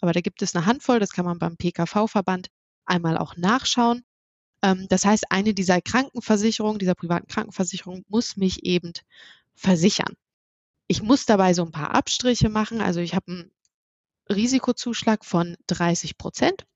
aber 0.00 0.12
da 0.12 0.20
gibt 0.20 0.42
es 0.42 0.54
eine 0.54 0.66
Handvoll, 0.66 1.00
das 1.00 1.10
kann 1.10 1.24
man 1.24 1.38
beim 1.38 1.56
PKV-Verband 1.56 2.48
einmal 2.84 3.18
auch 3.18 3.36
nachschauen. 3.36 4.04
Ähm, 4.62 4.86
das 4.88 5.04
heißt, 5.04 5.24
eine 5.30 5.54
dieser 5.54 5.80
Krankenversicherungen, 5.80 6.78
dieser 6.78 6.94
privaten 6.94 7.26
Krankenversicherung 7.26 8.04
muss 8.08 8.36
mich 8.36 8.64
eben 8.64 8.92
versichern. 9.54 10.14
Ich 10.86 11.02
muss 11.02 11.26
dabei 11.26 11.54
so 11.54 11.64
ein 11.64 11.72
paar 11.72 11.94
Abstriche 11.94 12.48
machen. 12.48 12.80
Also 12.80 13.00
ich 13.00 13.14
habe 13.14 13.30
einen 13.30 13.52
Risikozuschlag 14.28 15.24
von 15.24 15.56
30 15.66 16.18
Prozent 16.18 16.66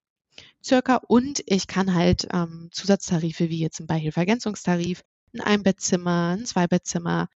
circa 0.62 0.96
und 0.96 1.42
ich 1.46 1.66
kann 1.66 1.94
halt 1.94 2.26
ähm, 2.32 2.68
Zusatztarife 2.72 3.48
wie 3.50 3.60
jetzt 3.60 3.80
ein 3.80 3.86
Beihilfergänzungstarif, 3.86 5.02
ein 5.34 5.40
Einbettzimmer, 5.40 6.36
ein 6.38 6.46
Zweibettzimmer, 6.46 7.28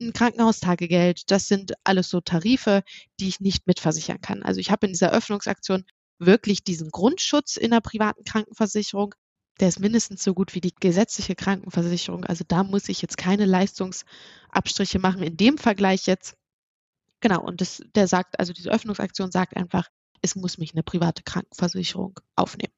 ein 0.00 0.12
Krankenhaustagegeld, 0.12 1.30
das 1.30 1.48
sind 1.48 1.72
alles 1.84 2.10
so 2.10 2.20
Tarife, 2.20 2.82
die 3.18 3.28
ich 3.28 3.40
nicht 3.40 3.66
mitversichern 3.66 4.20
kann. 4.20 4.42
Also 4.42 4.60
ich 4.60 4.70
habe 4.70 4.86
in 4.86 4.92
dieser 4.92 5.12
Öffnungsaktion 5.12 5.84
wirklich 6.18 6.64
diesen 6.64 6.90
Grundschutz 6.90 7.56
in 7.56 7.70
der 7.70 7.80
privaten 7.80 8.24
Krankenversicherung. 8.24 9.14
Der 9.60 9.68
ist 9.68 9.80
mindestens 9.80 10.22
so 10.22 10.34
gut 10.34 10.54
wie 10.54 10.60
die 10.60 10.74
gesetzliche 10.74 11.34
Krankenversicherung. 11.34 12.24
Also 12.24 12.44
da 12.46 12.62
muss 12.62 12.88
ich 12.88 13.00
jetzt 13.00 13.16
keine 13.16 13.46
Leistungsabstriche 13.46 14.98
machen 14.98 15.22
in 15.22 15.36
dem 15.36 15.56
Vergleich 15.56 16.06
jetzt. 16.06 16.36
Genau, 17.20 17.42
und 17.42 17.62
das, 17.62 17.82
der 17.94 18.06
sagt, 18.06 18.38
also 18.38 18.52
diese 18.52 18.70
Öffnungsaktion 18.70 19.30
sagt 19.30 19.56
einfach, 19.56 19.88
es 20.20 20.36
muss 20.36 20.58
mich 20.58 20.72
eine 20.72 20.82
private 20.82 21.22
Krankenversicherung 21.22 22.20
aufnehmen. 22.34 22.75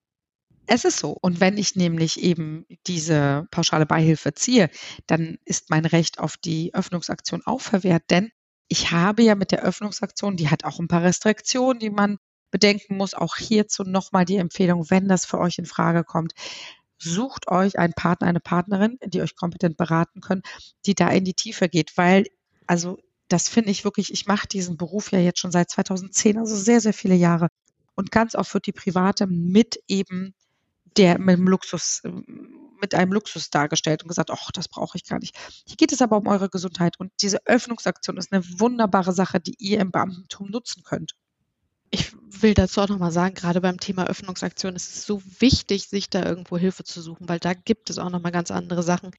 Es 0.71 0.85
ist 0.85 0.99
so. 0.99 1.17
Und 1.21 1.41
wenn 1.41 1.57
ich 1.57 1.77
nämlich 1.77 2.21
eben 2.21 2.67
diese 2.87 3.47
pauschale 3.51 3.87
Beihilfe 3.87 4.35
ziehe, 4.35 4.69
dann 5.07 5.39
ist 5.47 5.71
mein 5.71 5.87
Recht 5.87 6.19
auf 6.19 6.37
die 6.37 6.75
Öffnungsaktion 6.75 7.43
auch 7.47 7.63
verwehrt, 7.63 8.05
denn 8.11 8.31
ich 8.69 8.91
habe 8.91 9.23
ja 9.23 9.35
mit 9.35 9.51
der 9.51 9.63
Öffnungsaktion, 9.63 10.37
die 10.37 10.51
hat 10.51 10.65
auch 10.65 10.79
ein 10.79 10.89
paar 10.89 11.03
Restriktionen, 11.03 11.79
die 11.79 11.89
man 11.89 12.19
bedenken 12.51 12.99
muss. 12.99 13.15
Auch 13.15 13.37
hierzu 13.37 13.83
nochmal 13.83 14.27
die 14.27 14.37
Empfehlung, 14.37 14.91
wenn 14.91 15.09
das 15.09 15.25
für 15.25 15.39
euch 15.39 15.59
in 15.59 15.65
Frage 15.65 16.05
kommt, 16.05 16.35
sucht 16.99 17.49
euch 17.49 17.79
einen 17.79 17.95
Partner, 17.95 18.27
eine 18.27 18.41
Partnerin, 18.41 18.99
die 19.07 19.23
euch 19.23 19.37
kompetent 19.37 19.79
beraten 19.79 20.21
können, 20.21 20.43
die 20.85 20.95
da 20.95 21.09
in 21.09 21.25
die 21.25 21.35
Tiefe 21.35 21.71
geht, 21.71 21.97
weil 21.97 22.27
also 22.67 22.99
das 23.29 23.49
finde 23.49 23.71
ich 23.71 23.85
wirklich, 23.85 24.13
ich 24.13 24.27
mache 24.27 24.49
diesen 24.49 24.77
Beruf 24.77 25.13
ja 25.13 25.19
jetzt 25.19 25.39
schon 25.39 25.53
seit 25.53 25.71
2010, 25.71 26.37
also 26.39 26.57
sehr, 26.57 26.81
sehr 26.81 26.95
viele 26.95 27.15
Jahre. 27.15 27.49
Und 27.95 28.11
ganz 28.11 28.35
oft 28.35 28.53
wird 28.53 28.67
die 28.67 28.73
private 28.73 29.27
mit 29.27 29.83
eben 29.89 30.35
der 30.97 31.19
mit 31.19 31.37
dem 31.37 31.49
Luxus, 31.49 32.03
mit 32.81 32.95
einem 32.95 33.13
Luxus 33.13 33.51
dargestellt 33.51 34.03
und 34.03 34.09
gesagt, 34.09 34.31
ach, 34.31 34.51
das 34.53 34.69
brauche 34.69 34.97
ich 34.97 35.05
gar 35.05 35.19
nicht. 35.19 35.37
Hier 35.67 35.77
geht 35.77 35.93
es 35.93 36.03
aber 36.03 36.17
um 36.17 36.27
eure 36.27 36.49
Gesundheit 36.49 36.99
und 36.99 37.13
diese 37.21 37.45
Öffnungsaktion 37.47 38.17
ist 38.17 38.33
eine 38.33 38.45
wunderbare 38.61 39.13
Sache, 39.13 39.41
die 39.41 39.55
ihr 39.59 39.81
im 39.81 39.91
Beamtentum 39.91 40.51
nutzen 40.51 40.83
könnt. 40.83 41.15
Ich 41.91 42.13
will 42.29 42.55
dazu 42.55 42.83
auch 42.83 42.89
nochmal 42.89 43.13
sagen, 43.13 43.35
gerade 43.35 43.61
beim 43.61 43.81
Thema 43.81 44.07
Öffnungsaktion 44.07 44.77
ist 44.77 44.95
es 44.95 45.07
so 45.07 45.23
wichtig, 45.41 45.89
sich 45.89 46.11
da 46.11 46.23
irgendwo 46.25 46.59
Hilfe 46.59 46.85
zu 46.85 47.01
suchen, 47.01 47.29
weil 47.29 47.39
da 47.39 47.55
gibt 47.55 47.89
es 47.89 47.99
auch 47.99 48.11
nochmal 48.11 48.33
ganz 48.33 48.51
andere 48.51 48.83
Sachen, 48.83 49.11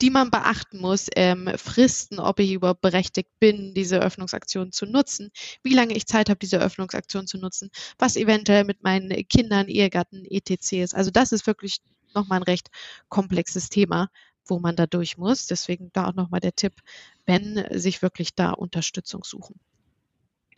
die 0.00 0.10
man 0.10 0.30
beachten 0.30 0.78
muss, 0.78 1.08
ähm, 1.16 1.50
Fristen, 1.56 2.18
ob 2.18 2.40
ich 2.40 2.52
überhaupt 2.52 2.80
berechtigt 2.80 3.30
bin, 3.38 3.74
diese 3.74 4.00
Öffnungsaktion 4.00 4.72
zu 4.72 4.86
nutzen, 4.86 5.30
wie 5.62 5.74
lange 5.74 5.94
ich 5.94 6.06
Zeit 6.06 6.30
habe, 6.30 6.38
diese 6.38 6.58
Öffnungsaktion 6.58 7.26
zu 7.26 7.38
nutzen, 7.38 7.70
was 7.98 8.16
eventuell 8.16 8.64
mit 8.64 8.82
meinen 8.82 9.10
Kindern, 9.28 9.68
Ehegatten, 9.68 10.24
etc. 10.24 10.72
ist. 10.72 10.94
Also 10.94 11.10
das 11.10 11.32
ist 11.32 11.46
wirklich 11.46 11.80
nochmal 12.14 12.40
ein 12.40 12.44
recht 12.44 12.68
komplexes 13.08 13.68
Thema, 13.68 14.08
wo 14.46 14.58
man 14.58 14.76
da 14.76 14.86
durch 14.86 15.18
muss. 15.18 15.46
Deswegen 15.46 15.90
da 15.92 16.08
auch 16.08 16.14
nochmal 16.14 16.40
der 16.40 16.54
Tipp, 16.54 16.74
wenn 17.26 17.64
sich 17.70 18.02
wirklich 18.02 18.34
da 18.34 18.50
Unterstützung 18.50 19.24
suchen. 19.24 19.60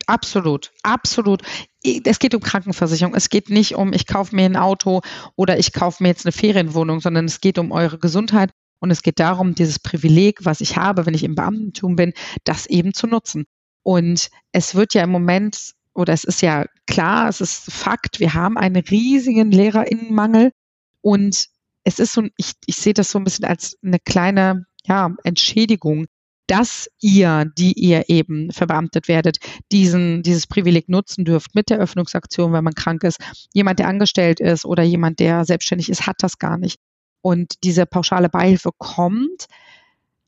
Absolut, 0.05 0.71
absolut. 0.83 1.43
Es 1.81 2.19
geht 2.19 2.35
um 2.35 2.41
Krankenversicherung. 2.41 3.15
Es 3.15 3.29
geht 3.29 3.49
nicht 3.49 3.75
um, 3.75 3.93
ich 3.93 4.05
kaufe 4.05 4.35
mir 4.35 4.45
ein 4.45 4.57
Auto 4.57 5.01
oder 5.35 5.57
ich 5.59 5.71
kaufe 5.71 6.03
mir 6.03 6.09
jetzt 6.09 6.25
eine 6.25 6.33
Ferienwohnung, 6.33 6.99
sondern 6.99 7.25
es 7.25 7.39
geht 7.39 7.57
um 7.57 7.71
eure 7.71 7.99
Gesundheit 7.99 8.51
und 8.83 8.91
es 8.91 9.01
geht 9.01 9.21
darum, 9.21 9.55
dieses 9.55 9.79
Privileg, 9.79 10.43
was 10.43 10.59
ich 10.59 10.75
habe, 10.75 11.05
wenn 11.05 11.13
ich 11.13 11.23
im 11.23 11.35
Beamtentum 11.35 11.95
bin, 11.95 12.11
das 12.43 12.65
eben 12.65 12.93
zu 12.93 13.07
nutzen. 13.07 13.45
Und 13.81 14.29
es 14.51 14.75
wird 14.75 14.93
ja 14.93 15.05
im 15.05 15.09
Moment, 15.09 15.71
oder 15.93 16.11
es 16.11 16.25
ist 16.25 16.41
ja 16.41 16.65
klar, 16.85 17.29
es 17.29 17.39
ist 17.39 17.71
Fakt, 17.71 18.19
wir 18.19 18.33
haben 18.33 18.57
einen 18.57 18.83
riesigen 18.83 19.51
Lehrerinnenmangel. 19.51 20.51
Und 20.99 21.45
es 21.85 21.99
ist 21.99 22.11
so, 22.11 22.23
ich, 22.35 22.51
ich 22.65 22.75
sehe 22.75 22.93
das 22.93 23.09
so 23.09 23.19
ein 23.19 23.23
bisschen 23.23 23.45
als 23.45 23.77
eine 23.81 23.99
kleine 23.99 24.65
ja, 24.85 25.15
Entschädigung, 25.23 26.07
dass 26.47 26.89
ihr, 26.99 27.49
die 27.57 27.71
ihr 27.79 28.09
eben 28.09 28.51
verbeamtet 28.51 29.07
werdet, 29.07 29.37
diesen, 29.71 30.23
dieses 30.23 30.45
Privileg 30.45 30.89
nutzen 30.89 31.23
dürft 31.23 31.55
mit 31.55 31.69
der 31.69 31.79
Öffnungsaktion, 31.79 32.51
wenn 32.51 32.65
man 32.65 32.75
krank 32.75 33.05
ist. 33.05 33.17
Jemand, 33.53 33.79
der 33.79 33.87
angestellt 33.87 34.41
ist 34.41 34.65
oder 34.65 34.83
jemand, 34.83 35.19
der 35.19 35.45
selbstständig 35.45 35.87
ist, 35.87 36.05
hat 36.05 36.17
das 36.19 36.37
gar 36.37 36.57
nicht 36.57 36.79
und 37.23 37.63
diese 37.63 37.85
pauschale 37.85 38.27
Beihilfe 38.27 38.71
kommt, 38.77 39.47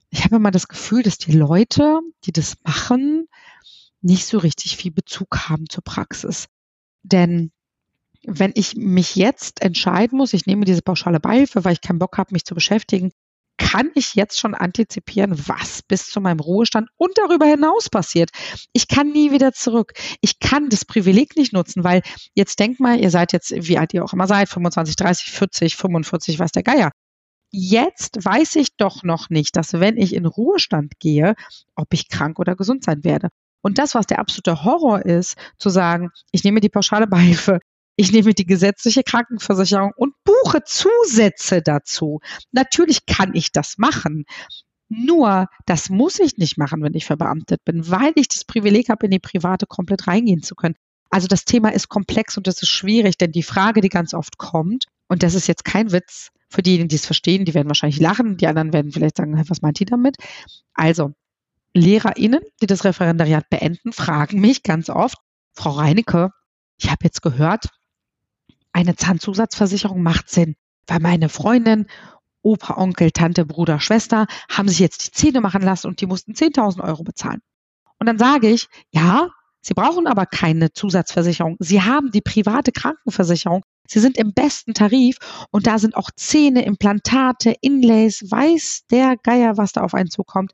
ich 0.10 0.24
habe 0.24 0.38
immer 0.38 0.50
das 0.50 0.70
Gefühl, 0.70 1.04
dass 1.04 1.18
die 1.18 1.34
Leute, 1.34 2.00
die 2.24 2.32
das 2.32 2.56
machen, 2.64 3.28
nicht 4.02 4.26
so 4.26 4.38
richtig 4.38 4.78
viel 4.78 4.94
Bezug 4.94 5.50
haben 5.50 5.68
zur 5.70 5.84
Praxis. 5.84 6.48
Denn 7.04 7.52
wenn 8.24 8.54
ich 8.56 8.78
mich 8.78 9.18
jetzt 9.18 9.62
entscheiden 9.62 10.18
muss, 10.18 10.32
ich 10.32 10.46
nehme 10.46 10.64
diese 10.64 10.82
pauschale 10.82 11.20
Beihilfe, 11.20 11.66
weil 11.66 11.74
ich 11.74 11.82
keinen 11.82 12.00
Bock 12.00 12.18
habe, 12.18 12.34
mich 12.34 12.46
zu 12.46 12.56
beschäftigen, 12.56 13.12
kann 13.58 13.90
ich 13.96 14.16
jetzt 14.16 14.40
schon 14.40 14.54
antizipieren, 14.54 15.34
was 15.48 15.82
bis 15.84 16.10
zu 16.10 16.22
meinem 16.22 16.40
Ruhestand 16.40 16.90
und 16.98 17.18
darüber 17.18 17.46
hinaus 17.46 17.90
passiert. 17.90 18.30
Ich 18.74 18.88
kann 18.88 19.12
nie 19.12 19.32
wieder 19.32 19.54
zurück. 19.54 19.94
Ich 20.22 20.40
kann 20.40 20.70
das 20.70 20.86
Privileg 20.86 21.36
nicht 21.36 21.54
nutzen, 21.54 21.84
weil 21.84 22.02
jetzt 22.34 22.60
denkt 22.60 22.80
mal, 22.80 23.00
ihr 23.00 23.10
seid 23.10 23.34
jetzt, 23.34 23.52
wie 23.52 23.78
alt 23.78 23.94
ihr 23.94 24.04
auch 24.04 24.14
immer 24.14 24.28
seid, 24.28 24.50
25, 24.50 24.96
30, 24.96 25.32
40, 25.32 25.76
45, 25.76 26.40
was 26.40 26.52
der 26.52 26.64
Geier. 26.64 26.92
Jetzt 27.52 28.24
weiß 28.24 28.58
ich 28.58 28.76
doch 28.76 29.04
noch 29.04 29.30
nicht, 29.30 29.56
dass 29.56 29.74
wenn 29.74 29.98
ich 29.98 30.14
in 30.14 30.26
Ruhestand 30.26 31.00
gehe, 31.00 31.36
ob 31.76 31.94
ich 31.94 32.10
krank 32.10 32.40
oder 32.40 32.56
gesund 32.56 32.84
sein 32.84 33.04
werde. 33.04 33.30
Und 33.62 33.78
das, 33.78 33.96
was 33.96 34.06
der 34.06 34.20
absolute 34.20 34.64
Horror 34.64 35.06
ist, 35.06 35.36
zu 35.58 35.70
sagen, 35.70 36.12
ich 36.32 36.44
nehme 36.44 36.60
die 36.60 36.70
pauschale 36.70 37.08
Beihilfe, 37.08 37.60
ich 37.96 38.12
nehme 38.12 38.34
die 38.34 38.46
gesetzliche 38.46 39.04
Krankenversicherung 39.04 39.92
und 39.96 40.14
buche 40.24 40.64
Zusätze 40.66 41.62
dazu. 41.62 42.20
Natürlich 42.52 43.06
kann 43.06 43.34
ich 43.34 43.52
das 43.52 43.78
machen. 43.78 44.26
Nur, 44.90 45.48
das 45.66 45.90
muss 45.90 46.20
ich 46.20 46.38
nicht 46.38 46.58
machen, 46.58 46.84
wenn 46.84 46.94
ich 46.94 47.06
verbeamtet 47.06 47.64
bin, 47.66 47.90
weil 47.90 48.12
ich 48.16 48.28
das 48.28 48.46
Privileg 48.46 48.90
habe, 48.90 49.06
in 49.06 49.12
die 49.12 49.20
private 49.20 49.66
komplett 49.66 50.08
reingehen 50.08 50.44
zu 50.44 50.56
können. 50.56 50.76
Also 51.10 51.28
das 51.28 51.46
Thema 51.46 51.70
ist 51.70 51.90
komplex 51.90 52.38
und 52.38 52.48
das 52.48 52.62
ist 52.62 52.70
schwierig, 52.70 53.18
denn 53.18 53.32
die 53.32 53.44
Frage, 53.44 53.82
die 53.82 53.90
ganz 53.90 54.14
oft 54.14 54.38
kommt, 54.38 54.86
und 55.08 55.24
das 55.24 55.34
ist 55.34 55.48
jetzt 55.48 55.66
kein 55.66 55.92
Witz, 55.92 56.30
für 56.50 56.62
diejenigen, 56.62 56.90
die 56.90 56.96
es 56.96 57.06
verstehen, 57.06 57.46
die 57.46 57.54
werden 57.54 57.68
wahrscheinlich 57.68 58.00
lachen, 58.00 58.38
die 58.38 58.48
anderen 58.48 58.74
werden 58.74 58.92
vielleicht 58.92 59.18
sagen, 59.18 59.42
was 59.48 59.62
meint 59.62 59.80
die 59.80 59.86
damit? 59.86 60.18
Also, 60.74 61.14
LehrerInnen, 61.74 62.42
die 62.62 62.68
das 62.68 62.84
Referendariat 62.84 63.50
beenden, 63.50 63.92
fragen 63.92 64.40
mich 64.40 64.64
ganz 64.64 64.90
oft, 64.90 65.18
Frau 65.54 65.72
Reinecke, 65.72 66.32
ich 66.78 66.90
habe 66.90 67.04
jetzt 67.04 67.22
gehört, 67.22 67.70
eine 68.76 68.98
Zahnzusatzversicherung 68.98 70.04
macht 70.04 70.30
Sinn, 70.30 70.56
weil 70.86 71.00
meine 71.00 71.30
Freundin, 71.30 71.88
Opa, 72.42 72.76
Onkel, 72.76 73.12
Tante, 73.12 73.46
Bruder, 73.46 73.80
Schwester 73.80 74.28
haben 74.50 74.68
sich 74.68 74.80
jetzt 74.80 75.08
die 75.08 75.12
Zähne 75.12 75.40
machen 75.40 75.62
lassen 75.62 75.88
und 75.88 76.02
die 76.02 76.06
mussten 76.06 76.34
10.000 76.34 76.84
Euro 76.84 77.04
bezahlen. 77.04 77.40
Und 78.00 78.08
dann 78.08 78.20
sage 78.20 78.50
ich, 78.50 78.68
ja, 78.92 79.30
Sie 79.62 79.74
brauchen 79.74 80.06
aber 80.06 80.28
keine 80.28 80.74
Zusatzversicherung. 80.74 81.56
Sie 81.60 81.82
haben 81.82 82.12
die 82.12 82.22
private 82.22 82.72
Krankenversicherung. 82.72 83.64
Sie 83.88 84.00
sind 84.00 84.18
im 84.18 84.34
besten 84.34 84.76
Tarif 84.76 85.18
und 85.50 85.66
da 85.66 85.80
sind 85.80 85.96
auch 85.96 86.12
Zähne, 86.16 86.66
Implantate, 86.66 87.56
Inlays, 87.62 88.30
weiß 88.30 88.84
der 88.92 89.16
Geier, 89.24 89.58
was 89.58 89.72
da 89.72 89.82
auf 89.82 89.96
einen 89.96 90.12
zukommt, 90.12 90.54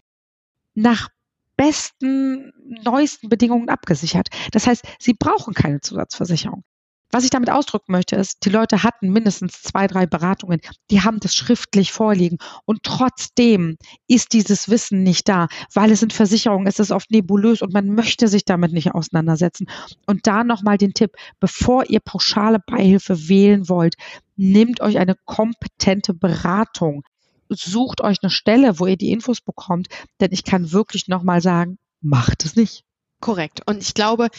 nach 0.75 1.09
besten, 1.57 2.53
neuesten 2.85 3.27
Bedingungen 3.27 3.67
abgesichert. 3.67 4.29
Das 4.51 4.67
heißt, 4.67 4.83
Sie 4.99 5.13
brauchen 5.13 5.53
keine 5.53 5.81
Zusatzversicherung. 5.81 6.63
Was 7.11 7.25
ich 7.25 7.29
damit 7.29 7.49
ausdrücken 7.49 7.91
möchte, 7.91 8.15
ist, 8.15 8.45
die 8.45 8.49
Leute 8.49 8.83
hatten 8.83 9.11
mindestens 9.11 9.61
zwei, 9.61 9.87
drei 9.87 10.05
Beratungen, 10.05 10.61
die 10.89 11.01
haben 11.01 11.19
das 11.19 11.35
schriftlich 11.35 11.91
vorliegen 11.91 12.37
und 12.65 12.83
trotzdem 12.83 13.77
ist 14.07 14.33
dieses 14.33 14.69
Wissen 14.69 15.03
nicht 15.03 15.27
da, 15.27 15.47
weil 15.73 15.91
es 15.91 15.99
sind 15.99 16.13
Versicherungen, 16.13 16.67
es 16.67 16.79
ist 16.79 16.91
oft 16.91 17.11
nebulös 17.11 17.61
und 17.61 17.73
man 17.73 17.89
möchte 17.89 18.27
sich 18.27 18.45
damit 18.45 18.71
nicht 18.71 18.93
auseinandersetzen. 18.93 19.67
Und 20.05 20.25
da 20.25 20.43
nochmal 20.43 20.77
den 20.77 20.93
Tipp, 20.93 21.11
bevor 21.39 21.89
ihr 21.89 21.99
pauschale 21.99 22.59
Beihilfe 22.65 23.27
wählen 23.27 23.67
wollt, 23.67 23.95
nehmt 24.37 24.81
euch 24.81 24.97
eine 24.97 25.15
kompetente 25.25 26.13
Beratung. 26.13 27.03
Sucht 27.49 28.01
euch 28.01 28.17
eine 28.21 28.29
Stelle, 28.29 28.79
wo 28.79 28.87
ihr 28.87 28.97
die 28.97 29.11
Infos 29.11 29.41
bekommt, 29.41 29.87
denn 30.21 30.31
ich 30.31 30.45
kann 30.45 30.71
wirklich 30.71 31.09
nochmal 31.09 31.41
sagen, 31.41 31.77
macht 31.99 32.45
es 32.45 32.55
nicht. 32.55 32.85
Korrekt. 33.21 33.61
Und 33.65 33.81
ich 33.81 33.93
glaube, 33.93 34.29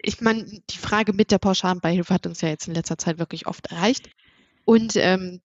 ich 0.00 0.20
meine, 0.20 0.44
die 0.44 0.78
Frage 0.78 1.12
mit 1.12 1.30
der 1.30 1.38
pauschalen 1.38 1.80
Beihilfe 1.80 2.14
hat 2.14 2.26
uns 2.26 2.40
ja 2.42 2.48
jetzt 2.48 2.68
in 2.68 2.74
letzter 2.74 2.98
Zeit 2.98 3.18
wirklich 3.18 3.46
oft 3.46 3.66
erreicht. 3.66 4.10
Und 4.64 4.94
ähm, 4.96 5.40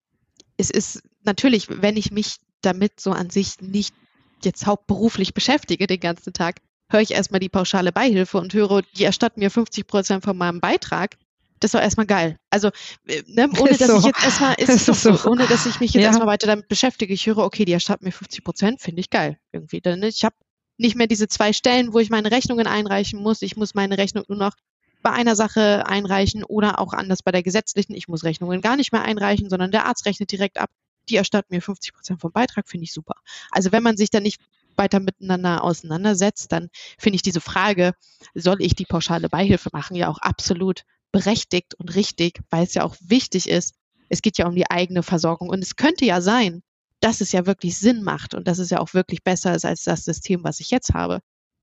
es 0.57 0.69
ist 0.69 1.01
natürlich, 1.23 1.67
wenn 1.69 1.97
ich 1.97 2.11
mich 2.11 2.35
damit 2.61 2.99
so 2.99 3.11
an 3.11 3.29
sich 3.29 3.61
nicht 3.61 3.95
jetzt 4.43 4.65
hauptberuflich 4.65 5.33
beschäftige 5.33 5.87
den 5.87 5.99
ganzen 5.99 6.33
Tag, 6.33 6.61
höre 6.89 7.01
ich 7.01 7.11
erstmal 7.11 7.39
die 7.39 7.49
pauschale 7.49 7.91
Beihilfe 7.91 8.37
und 8.37 8.53
höre, 8.53 8.81
die 8.97 9.05
erstatten 9.05 9.39
mir 9.39 9.49
50 9.49 9.87
Prozent 9.87 10.23
von 10.23 10.37
meinem 10.37 10.59
Beitrag. 10.59 11.17
Das 11.59 11.69
ist 11.69 11.75
doch 11.75 11.81
erstmal 11.81 12.05
geil. 12.05 12.37
Also, 12.49 12.69
äh, 13.07 13.23
ne, 13.27 13.49
ohne 13.59 13.77
dass 13.77 13.87
so. 13.87 13.97
ich 13.99 14.05
jetzt 14.05 14.23
erstmal, 14.23 14.55
ist, 14.55 14.69
ist 14.69 14.85
so, 14.85 14.93
so, 14.93 15.29
ohne 15.29 15.47
dass 15.47 15.65
ich 15.65 15.79
mich 15.79 15.93
jetzt 15.93 16.03
ja. 16.03 16.09
erstmal 16.09 16.27
weiter 16.27 16.47
damit 16.47 16.67
beschäftige. 16.67 17.13
Ich 17.13 17.25
höre, 17.25 17.39
okay, 17.39 17.65
die 17.65 17.71
erstatten 17.71 18.05
mir 18.05 18.11
50 18.11 18.43
Prozent, 18.43 18.81
finde 18.81 18.99
ich 18.99 19.09
geil 19.09 19.39
irgendwie. 19.51 19.81
Denn 19.81 20.03
ich 20.03 20.23
habe 20.23 20.35
nicht 20.77 20.95
mehr 20.95 21.07
diese 21.07 21.27
zwei 21.27 21.53
Stellen, 21.53 21.93
wo 21.93 21.99
ich 21.99 22.09
meine 22.09 22.31
Rechnungen 22.31 22.67
einreichen 22.67 23.21
muss. 23.21 23.41
Ich 23.41 23.55
muss 23.55 23.75
meine 23.75 23.97
Rechnung 23.97 24.25
nur 24.27 24.37
noch 24.37 24.55
bei 25.01 25.11
einer 25.11 25.35
Sache 25.35 25.85
einreichen 25.85 26.43
oder 26.43 26.79
auch 26.79 26.93
anders 26.93 27.21
bei 27.21 27.31
der 27.31 27.43
gesetzlichen. 27.43 27.93
Ich 27.93 28.07
muss 28.07 28.23
Rechnungen 28.23 28.61
gar 28.61 28.75
nicht 28.75 28.91
mehr 28.91 29.03
einreichen, 29.03 29.49
sondern 29.49 29.71
der 29.71 29.85
Arzt 29.85 30.05
rechnet 30.05 30.31
direkt 30.31 30.57
ab. 30.57 30.69
Die 31.09 31.15
erstatten 31.17 31.53
mir 31.53 31.61
50 31.61 31.93
Prozent 31.93 32.19
vom 32.19 32.31
Beitrag, 32.31 32.67
finde 32.67 32.85
ich 32.85 32.93
super. 32.93 33.13
Also 33.51 33.71
wenn 33.71 33.83
man 33.83 33.97
sich 33.97 34.09
dann 34.09 34.23
nicht 34.23 34.41
weiter 34.75 34.99
miteinander 34.99 35.63
auseinandersetzt, 35.63 36.51
dann 36.51 36.69
finde 36.97 37.15
ich 37.15 37.21
diese 37.21 37.39
Frage, 37.39 37.93
soll 38.33 38.61
ich 38.61 38.75
die 38.75 38.85
pauschale 38.85 39.29
Beihilfe 39.29 39.69
machen, 39.71 39.95
ja 39.95 40.09
auch 40.09 40.17
absolut 40.17 40.83
berechtigt 41.11 41.75
und 41.75 41.95
richtig, 41.95 42.41
weil 42.49 42.63
es 42.63 42.73
ja 42.73 42.83
auch 42.83 42.95
wichtig 42.99 43.47
ist. 43.47 43.75
Es 44.09 44.21
geht 44.21 44.37
ja 44.37 44.47
um 44.47 44.55
die 44.55 44.69
eigene 44.69 45.03
Versorgung. 45.03 45.49
Und 45.49 45.63
es 45.63 45.75
könnte 45.75 46.05
ja 46.05 46.19
sein, 46.19 46.61
dass 46.99 47.21
es 47.21 47.31
ja 47.31 47.45
wirklich 47.45 47.77
Sinn 47.77 48.03
macht 48.03 48.33
und 48.33 48.47
dass 48.47 48.59
es 48.59 48.69
ja 48.69 48.79
auch 48.79 48.93
wirklich 48.93 49.23
besser 49.23 49.55
ist 49.55 49.65
als 49.65 49.83
das 49.83 50.03
System, 50.03 50.43
was 50.43 50.59
ich 50.59 50.71
jetzt 50.71 50.93
habe. 50.93 51.19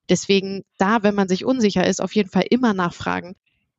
Deswegen 0.08 0.64
da, 0.78 1.02
wenn 1.02 1.14
man 1.14 1.28
sich 1.28 1.44
unsicher 1.44 1.86
ist, 1.86 2.00
auf 2.00 2.14
jeden 2.14 2.30
Fall 2.30 2.44
immer 2.50 2.74
nachfragen 2.74 3.34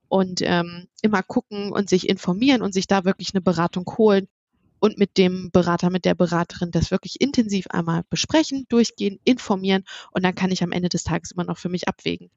und 0.08 0.42
ähm, 0.42 0.88
immer 1.02 1.24
gucken 1.24 1.72
und 1.72 1.90
sich 1.90 2.08
informieren 2.08 2.62
und 2.62 2.74
sich 2.74 2.88
da 2.88 3.06
wirklich 3.06 3.34
eine 3.34 3.42
Beratung 3.42 3.86
holen 3.98 4.28
und 4.80 4.98
mit 4.98 5.18
dem 5.18 5.50
Berater, 5.52 5.90
mit 5.90 6.06
der 6.06 6.16
Beraterin 6.16 6.72
das 6.72 6.92
wirklich 6.92 7.22
intensiv 7.22 7.68
einmal 7.68 8.04
besprechen, 8.10 8.66
durchgehen, 8.70 9.20
informieren 9.24 9.86
und 10.12 10.24
dann 10.24 10.36
kann 10.36 10.52
ich 10.52 10.62
am 10.64 10.72
Ende 10.72 10.90
des 10.90 11.04
Tages 11.04 11.32
immer 11.32 11.46
noch 11.46 11.58
für 11.58 11.70
mich 11.70 11.88
abwägen, 11.88 12.30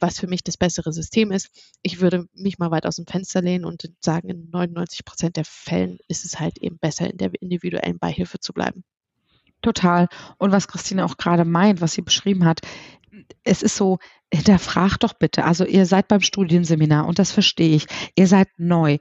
was 0.00 0.18
für 0.18 0.26
mich 0.26 0.42
das 0.42 0.56
bessere 0.56 0.92
System 0.92 1.32
ist. 1.32 1.50
Ich 1.82 2.00
würde 2.00 2.26
mich 2.34 2.58
mal 2.58 2.70
weit 2.70 2.86
aus 2.86 2.96
dem 2.96 3.06
Fenster 3.06 3.42
lehnen 3.42 3.64
und 3.64 3.90
sagen, 4.00 4.28
in 4.28 4.50
99 4.50 5.04
Prozent 5.04 5.36
der 5.36 5.44
Fällen 5.44 5.98
ist 6.08 6.24
es 6.24 6.40
halt 6.40 6.58
eben 6.58 6.78
besser, 6.78 7.10
in 7.10 7.18
der 7.18 7.30
individuellen 7.40 7.98
Beihilfe 7.98 8.38
zu 8.38 8.52
bleiben. 8.52 8.84
Total. 9.62 10.08
Und 10.38 10.52
was 10.52 10.68
Christine 10.68 11.04
auch 11.04 11.16
gerade 11.16 11.44
meint, 11.44 11.80
was 11.80 11.92
sie 11.92 12.02
beschrieben 12.02 12.44
hat, 12.44 12.60
es 13.44 13.62
ist 13.62 13.76
so, 13.76 13.98
hinterfragt 14.32 15.02
doch 15.02 15.14
bitte. 15.14 15.44
Also 15.44 15.64
ihr 15.64 15.86
seid 15.86 16.08
beim 16.08 16.20
Studienseminar 16.20 17.06
und 17.06 17.18
das 17.18 17.30
verstehe 17.30 17.76
ich. 17.76 17.86
Ihr 18.16 18.26
seid 18.26 18.48
neu. 18.56 18.98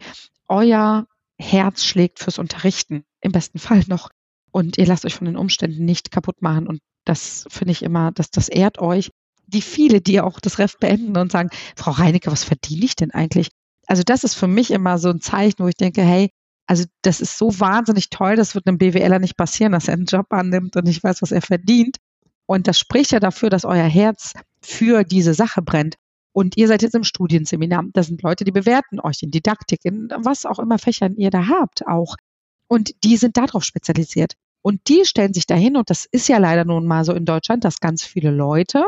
Euer 0.48 1.08
Herz 1.40 1.86
schlägt 1.86 2.20
fürs 2.20 2.38
Unterrichten, 2.38 3.04
im 3.22 3.32
besten 3.32 3.58
Fall 3.60 3.84
noch. 3.88 4.10
Und 4.52 4.78
ihr 4.78 4.86
lasst 4.86 5.06
euch 5.06 5.16
von 5.16 5.26
den 5.26 5.38
Umständen 5.38 5.86
nicht 5.86 6.12
kaputt 6.12 6.42
machen. 6.42 6.68
Und 6.68 6.82
das 7.06 7.46
finde 7.50 7.72
ich 7.72 7.84
immer, 7.84 8.12
dass 8.12 8.30
das 8.30 8.50
ehrt 8.50 8.80
euch 8.80 9.12
die 9.52 9.62
viele, 9.62 10.02
die 10.02 10.22
auch 10.22 10.40
das 10.40 10.60
Ref 10.60 10.78
beenden 10.78 11.18
und 11.18 11.32
sagen, 11.32 11.50
Frau 11.76 11.92
Reinecke, 11.92 12.32
was 12.32 12.44
verdiene 12.44 12.86
ich 12.86 12.96
denn 12.96 13.12
eigentlich? 13.12 13.50
Also 13.88 14.04
das 14.06 14.24
ist 14.24 14.36
für 14.36 14.48
mich 14.48 14.72
immer 14.72 14.98
so 14.98 15.10
ein 15.10 15.22
Zeichen, 15.22 15.60
wo 15.60 15.68
ich 15.68 15.76
denke, 15.76 16.02
hey, 16.02 16.30
also 16.68 16.86
das 17.02 17.20
ist 17.20 17.38
so 17.38 17.60
wahnsinnig 17.60 18.10
toll, 18.10 18.36
das 18.36 18.56
wird 18.56 18.68
einem 18.68 18.78
BWLer 18.78 19.20
nicht 19.20 19.36
passieren, 19.36 19.74
dass 19.74 19.88
er 19.88 19.96
einen 19.96 20.06
Job 20.06 20.28
annimmt 20.30 20.76
und 20.78 20.86
nicht 20.86 21.04
weiß, 21.04 21.22
was 21.22 21.32
er 21.32 21.42
verdient. 21.42 21.98
Und 22.46 22.68
das 22.68 22.80
spricht 22.80 23.12
ja 23.12 23.20
dafür, 23.20 23.50
dass 23.50 23.66
euer 23.66 23.88
Herz 23.88 24.34
für 24.62 25.04
diese 25.04 25.34
Sache 25.34 25.62
brennt. 25.62 25.96
Und 26.34 26.56
ihr 26.56 26.68
seid 26.68 26.82
jetzt 26.82 26.96
im 26.96 27.04
Studienseminar. 27.04 27.84
Das 27.94 28.08
sind 28.08 28.22
Leute, 28.22 28.46
die 28.46 28.52
bewerten 28.52 29.00
euch 29.02 29.22
in 29.22 29.32
Didaktik, 29.32 29.82
in 29.84 30.10
was 30.18 30.46
auch 30.46 30.60
immer 30.60 30.80
Fächern 30.80 31.16
ihr 31.16 31.30
da 31.30 31.48
habt 31.48 31.86
auch. 31.88 32.16
Und 32.68 33.04
die 33.04 33.18
sind 33.18 33.36
darauf 33.36 33.66
spezialisiert. 33.66 34.34
Und 34.62 34.88
die 34.88 35.06
stellen 35.06 35.34
sich 35.34 35.46
dahin, 35.46 35.76
und 35.76 35.90
das 35.90 36.06
ist 36.06 36.30
ja 36.30 36.38
leider 36.38 36.64
nun 36.64 36.86
mal 36.86 37.04
so 37.04 37.14
in 37.14 37.26
Deutschland, 37.26 37.66
dass 37.66 37.80
ganz 37.80 38.04
viele 38.04 38.32
Leute 38.32 38.86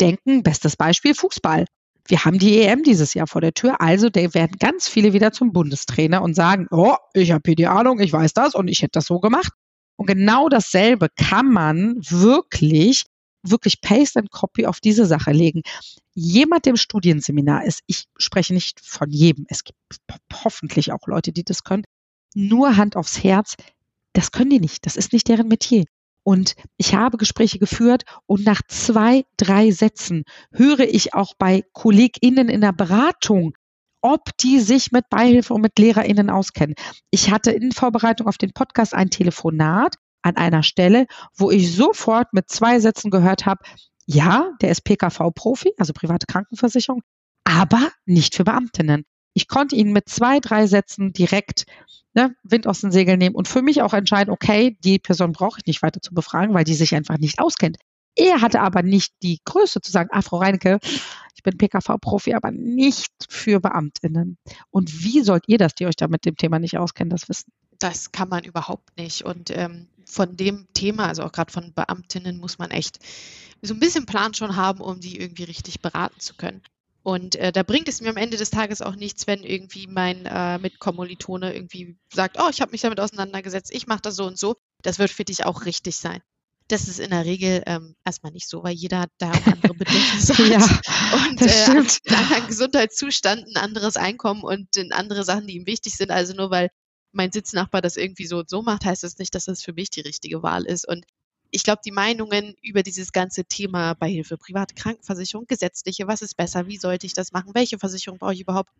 denken, 0.00 0.42
bestes 0.42 0.76
Beispiel 0.76 1.14
Fußball. 1.14 1.66
Wir 2.06 2.24
haben 2.24 2.38
die 2.38 2.60
EM 2.60 2.82
dieses 2.82 3.14
Jahr 3.14 3.26
vor 3.26 3.40
der 3.40 3.54
Tür, 3.54 3.80
also 3.80 4.08
werden 4.14 4.58
ganz 4.58 4.88
viele 4.88 5.14
wieder 5.14 5.32
zum 5.32 5.52
Bundestrainer 5.52 6.20
und 6.22 6.34
sagen, 6.34 6.66
oh, 6.70 6.96
ich 7.14 7.32
habe 7.32 7.42
hier 7.46 7.56
die 7.56 7.66
Ahnung, 7.66 7.98
ich 8.00 8.12
weiß 8.12 8.34
das 8.34 8.54
und 8.54 8.68
ich 8.68 8.82
hätte 8.82 8.92
das 8.92 9.06
so 9.06 9.20
gemacht. 9.20 9.52
Und 9.96 10.06
genau 10.06 10.48
dasselbe 10.48 11.08
kann 11.16 11.50
man 11.50 11.96
wirklich, 12.00 13.04
wirklich 13.42 13.80
Paste 13.80 14.20
and 14.20 14.30
Copy 14.30 14.66
auf 14.66 14.80
diese 14.80 15.06
Sache 15.06 15.32
legen. 15.32 15.62
Jemand, 16.14 16.66
der 16.66 16.70
im 16.70 16.76
Studienseminar 16.76 17.64
ist, 17.64 17.80
ich 17.86 18.04
spreche 18.18 18.52
nicht 18.52 18.80
von 18.80 19.10
jedem, 19.10 19.46
es 19.48 19.64
gibt 19.64 19.78
hoffentlich 20.44 20.92
auch 20.92 21.06
Leute, 21.06 21.32
die 21.32 21.44
das 21.44 21.64
können, 21.64 21.84
nur 22.34 22.76
Hand 22.76 22.96
aufs 22.96 23.22
Herz, 23.22 23.54
das 24.12 24.30
können 24.30 24.50
die 24.50 24.60
nicht, 24.60 24.84
das 24.84 24.96
ist 24.96 25.12
nicht 25.12 25.28
deren 25.28 25.48
Metier. 25.48 25.84
Und 26.24 26.54
ich 26.78 26.94
habe 26.94 27.18
Gespräche 27.18 27.58
geführt 27.58 28.04
und 28.26 28.44
nach 28.44 28.62
zwei, 28.66 29.24
drei 29.36 29.70
Sätzen 29.70 30.24
höre 30.52 30.80
ich 30.80 31.14
auch 31.14 31.34
bei 31.38 31.62
KollegInnen 31.72 32.48
in 32.48 32.62
der 32.62 32.72
Beratung, 32.72 33.54
ob 34.00 34.36
die 34.38 34.60
sich 34.60 34.90
mit 34.90 35.08
Beihilfe 35.10 35.54
und 35.54 35.60
mit 35.60 35.78
LehrerInnen 35.78 36.30
auskennen. 36.30 36.74
Ich 37.10 37.30
hatte 37.30 37.52
in 37.52 37.72
Vorbereitung 37.72 38.26
auf 38.26 38.38
den 38.38 38.52
Podcast 38.52 38.94
ein 38.94 39.10
Telefonat 39.10 39.96
an 40.22 40.36
einer 40.36 40.62
Stelle, 40.62 41.06
wo 41.36 41.50
ich 41.50 41.74
sofort 41.74 42.32
mit 42.32 42.48
zwei 42.48 42.80
Sätzen 42.80 43.10
gehört 43.10 43.44
habe, 43.46 43.62
ja, 44.06 44.50
der 44.60 44.70
ist 44.70 44.84
PKV-Profi, 44.84 45.74
also 45.78 45.92
private 45.92 46.26
Krankenversicherung, 46.26 47.02
aber 47.44 47.90
nicht 48.06 48.34
für 48.34 48.44
Beamtinnen. 48.44 49.04
Ich 49.34 49.48
konnte 49.48 49.76
ihn 49.76 49.92
mit 49.92 50.08
zwei, 50.08 50.40
drei 50.40 50.66
Sätzen 50.66 51.12
direkt 51.12 51.66
ne, 52.14 52.34
Wind 52.42 52.66
aus 52.66 52.80
den 52.80 52.92
Segeln 52.92 53.18
nehmen 53.18 53.34
und 53.34 53.48
für 53.48 53.62
mich 53.62 53.82
auch 53.82 53.92
entscheiden, 53.92 54.32
okay, 54.32 54.78
die 54.82 54.98
Person 54.98 55.32
brauche 55.32 55.58
ich 55.58 55.66
nicht 55.66 55.82
weiter 55.82 56.00
zu 56.00 56.14
befragen, 56.14 56.54
weil 56.54 56.64
die 56.64 56.74
sich 56.74 56.94
einfach 56.94 57.18
nicht 57.18 57.40
auskennt. 57.40 57.76
Er 58.16 58.40
hatte 58.40 58.60
aber 58.60 58.82
nicht 58.82 59.12
die 59.22 59.40
Größe 59.44 59.80
zu 59.80 59.90
sagen, 59.90 60.08
ah, 60.12 60.22
Frau 60.22 60.38
Reinecke, 60.38 60.78
ich 61.34 61.42
bin 61.42 61.58
PKV-Profi, 61.58 62.34
aber 62.34 62.52
nicht 62.52 63.12
für 63.28 63.60
BeamtInnen. 63.60 64.38
Und 64.70 65.02
wie 65.04 65.22
sollt 65.22 65.44
ihr 65.48 65.58
das, 65.58 65.74
die 65.74 65.86
euch 65.86 65.96
da 65.96 66.06
mit 66.06 66.24
dem 66.24 66.36
Thema 66.36 66.60
nicht 66.60 66.78
auskennen, 66.78 67.10
das 67.10 67.28
wissen? 67.28 67.52
Das 67.80 68.12
kann 68.12 68.28
man 68.28 68.44
überhaupt 68.44 68.96
nicht. 68.96 69.24
Und 69.24 69.50
ähm, 69.50 69.88
von 70.06 70.36
dem 70.36 70.68
Thema, 70.74 71.08
also 71.08 71.24
auch 71.24 71.32
gerade 71.32 71.52
von 71.52 71.74
Beamtinnen, 71.74 72.38
muss 72.38 72.58
man 72.58 72.70
echt 72.70 73.00
so 73.62 73.74
ein 73.74 73.80
bisschen 73.80 74.06
Plan 74.06 74.32
schon 74.32 74.54
haben, 74.54 74.80
um 74.80 75.00
die 75.00 75.18
irgendwie 75.18 75.44
richtig 75.44 75.80
beraten 75.80 76.20
zu 76.20 76.34
können. 76.34 76.62
Und 77.04 77.36
äh, 77.36 77.52
da 77.52 77.62
bringt 77.62 77.86
es 77.86 78.00
mir 78.00 78.08
am 78.08 78.16
Ende 78.16 78.38
des 78.38 78.48
Tages 78.48 78.80
auch 78.80 78.96
nichts, 78.96 79.26
wenn 79.26 79.44
irgendwie 79.44 79.86
mein 79.86 80.24
äh, 80.24 80.58
Mitkommilitone 80.58 81.54
irgendwie 81.54 81.98
sagt, 82.10 82.38
oh, 82.40 82.48
ich 82.50 82.62
habe 82.62 82.72
mich 82.72 82.80
damit 82.80 82.98
auseinandergesetzt, 82.98 83.70
ich 83.74 83.86
mache 83.86 84.00
das 84.00 84.16
so 84.16 84.24
und 84.24 84.38
so. 84.38 84.56
Das 84.80 84.98
wird 84.98 85.10
für 85.10 85.26
dich 85.26 85.44
auch 85.44 85.66
richtig 85.66 85.96
sein. 85.96 86.22
Das 86.68 86.88
ist 86.88 86.98
in 86.98 87.10
der 87.10 87.26
Regel 87.26 87.62
ähm, 87.66 87.94
erstmal 88.06 88.32
nicht 88.32 88.48
so, 88.48 88.62
weil 88.64 88.72
jeder 88.72 89.04
da 89.18 89.32
auch 89.32 89.46
andere 89.46 89.74
Bedürfnisse 89.78 90.32
hat 90.32 90.48
ja, 90.48 91.26
und 91.28 91.42
äh, 91.42 91.64
einen 91.72 91.88
anderen 92.08 92.46
Gesundheitszustand, 92.46 93.48
ein 93.48 93.62
anderes 93.62 93.98
Einkommen 93.98 94.42
und 94.42 94.68
andere 94.92 95.24
Sachen, 95.24 95.46
die 95.46 95.56
ihm 95.56 95.66
wichtig 95.66 95.96
sind. 95.96 96.10
Also 96.10 96.32
nur 96.32 96.50
weil 96.50 96.70
mein 97.12 97.32
Sitznachbar 97.32 97.82
das 97.82 97.98
irgendwie 97.98 98.26
so 98.26 98.38
und 98.38 98.48
so 98.48 98.62
macht, 98.62 98.86
heißt 98.86 99.02
das 99.02 99.18
nicht, 99.18 99.34
dass 99.34 99.44
das 99.44 99.62
für 99.62 99.74
mich 99.74 99.90
die 99.90 100.00
richtige 100.00 100.42
Wahl 100.42 100.64
ist. 100.64 100.88
Und 100.88 101.04
ich 101.54 101.62
glaube, 101.62 101.82
die 101.84 101.92
Meinungen 101.92 102.56
über 102.62 102.82
dieses 102.82 103.12
ganze 103.12 103.44
Thema 103.44 103.94
Beihilfe, 103.94 104.36
private 104.36 104.74
Krankenversicherung, 104.74 105.46
gesetzliche, 105.46 106.08
was 106.08 106.20
ist 106.20 106.36
besser, 106.36 106.66
wie 106.66 106.78
sollte 106.78 107.06
ich 107.06 107.14
das 107.14 107.30
machen, 107.30 107.54
welche 107.54 107.78
Versicherung 107.78 108.18
brauche 108.18 108.34
ich 108.34 108.40
überhaupt, 108.40 108.70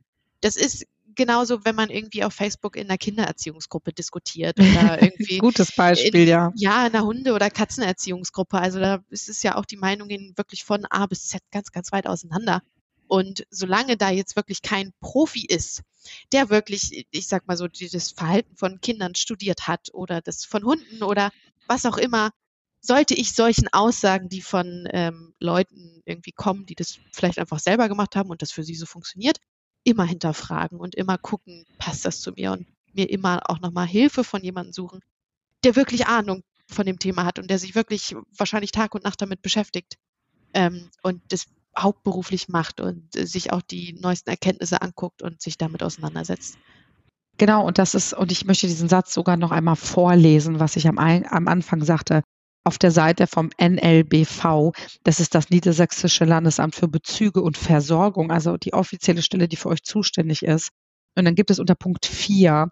das 0.40 0.56
ist 0.56 0.84
genauso, 1.14 1.64
wenn 1.64 1.76
man 1.76 1.88
irgendwie 1.88 2.24
auf 2.24 2.34
Facebook 2.34 2.74
in 2.74 2.88
einer 2.88 2.98
Kindererziehungsgruppe 2.98 3.92
diskutiert 3.92 4.58
oder 4.58 5.00
irgendwie. 5.02 5.38
Gutes 5.38 5.70
Beispiel, 5.70 6.22
in, 6.22 6.28
ja. 6.28 6.52
Ja, 6.56 6.84
in 6.88 6.94
einer 6.96 7.06
Hunde- 7.06 7.32
oder 7.34 7.48
Katzenerziehungsgruppe. 7.48 8.58
Also 8.58 8.80
da 8.80 8.98
ist 9.08 9.28
es 9.28 9.44
ja 9.44 9.54
auch 9.54 9.66
die 9.66 9.76
Meinungen 9.76 10.32
wirklich 10.36 10.64
von 10.64 10.84
A 10.86 11.06
bis 11.06 11.28
Z 11.28 11.42
ganz, 11.52 11.70
ganz 11.70 11.92
weit 11.92 12.08
auseinander. 12.08 12.60
Und 13.06 13.46
solange 13.50 13.96
da 13.96 14.10
jetzt 14.10 14.34
wirklich 14.34 14.62
kein 14.62 14.92
Profi 14.98 15.46
ist, 15.46 15.82
der 16.32 16.50
wirklich, 16.50 17.06
ich 17.12 17.28
sag 17.28 17.46
mal 17.46 17.56
so, 17.56 17.68
das 17.68 18.10
Verhalten 18.10 18.56
von 18.56 18.80
Kindern 18.80 19.14
studiert 19.14 19.68
hat 19.68 19.90
oder 19.92 20.20
das 20.20 20.44
von 20.44 20.64
Hunden 20.64 21.04
oder 21.04 21.30
was 21.68 21.86
auch 21.86 21.98
immer, 21.98 22.30
sollte 22.84 23.14
ich 23.14 23.32
solchen 23.32 23.68
Aussagen, 23.72 24.28
die 24.28 24.42
von 24.42 24.86
ähm, 24.92 25.32
Leuten 25.40 26.02
irgendwie 26.04 26.32
kommen, 26.32 26.66
die 26.66 26.74
das 26.74 26.98
vielleicht 27.12 27.38
einfach 27.38 27.58
selber 27.58 27.88
gemacht 27.88 28.14
haben 28.14 28.28
und 28.28 28.42
das 28.42 28.52
für 28.52 28.62
sie 28.62 28.74
so 28.74 28.84
funktioniert, 28.84 29.38
immer 29.84 30.04
hinterfragen 30.04 30.78
und 30.78 30.94
immer 30.94 31.16
gucken, 31.16 31.64
passt 31.78 32.04
das 32.04 32.20
zu 32.20 32.32
mir 32.32 32.52
und 32.52 32.66
mir 32.92 33.08
immer 33.08 33.48
auch 33.48 33.60
nochmal 33.60 33.86
Hilfe 33.86 34.22
von 34.22 34.42
jemandem 34.44 34.74
suchen, 34.74 35.00
der 35.64 35.76
wirklich 35.76 36.06
Ahnung 36.06 36.42
von 36.68 36.84
dem 36.84 36.98
Thema 36.98 37.24
hat 37.24 37.38
und 37.38 37.48
der 37.48 37.58
sich 37.58 37.74
wirklich 37.74 38.14
wahrscheinlich 38.36 38.70
Tag 38.70 38.94
und 38.94 39.04
Nacht 39.04 39.20
damit 39.22 39.40
beschäftigt 39.40 39.96
ähm, 40.52 40.90
und 41.02 41.22
das 41.28 41.46
hauptberuflich 41.78 42.48
macht 42.48 42.82
und 42.82 43.16
äh, 43.16 43.26
sich 43.26 43.50
auch 43.50 43.62
die 43.62 43.94
neuesten 43.94 44.28
Erkenntnisse 44.28 44.82
anguckt 44.82 45.22
und 45.22 45.40
sich 45.40 45.56
damit 45.56 45.82
auseinandersetzt. 45.82 46.58
Genau, 47.38 47.66
und 47.66 47.78
das 47.78 47.94
ist, 47.94 48.12
und 48.12 48.30
ich 48.30 48.44
möchte 48.44 48.66
diesen 48.66 48.90
Satz 48.90 49.12
sogar 49.14 49.38
noch 49.38 49.50
einmal 49.52 49.74
vorlesen, 49.74 50.60
was 50.60 50.76
ich 50.76 50.86
am, 50.86 50.98
am 50.98 51.48
Anfang 51.48 51.82
sagte 51.82 52.22
auf 52.64 52.78
der 52.78 52.90
Seite 52.90 53.26
vom 53.26 53.50
NLBV, 53.60 54.72
das 55.04 55.20
ist 55.20 55.34
das 55.34 55.50
Niedersächsische 55.50 56.24
Landesamt 56.24 56.74
für 56.74 56.88
Bezüge 56.88 57.42
und 57.42 57.56
Versorgung, 57.56 58.30
also 58.30 58.56
die 58.56 58.72
offizielle 58.72 59.22
Stelle, 59.22 59.48
die 59.48 59.56
für 59.56 59.68
euch 59.68 59.84
zuständig 59.84 60.42
ist. 60.42 60.70
Und 61.16 61.26
dann 61.26 61.34
gibt 61.34 61.50
es 61.50 61.60
unter 61.60 61.74
Punkt 61.74 62.06
4 62.06 62.68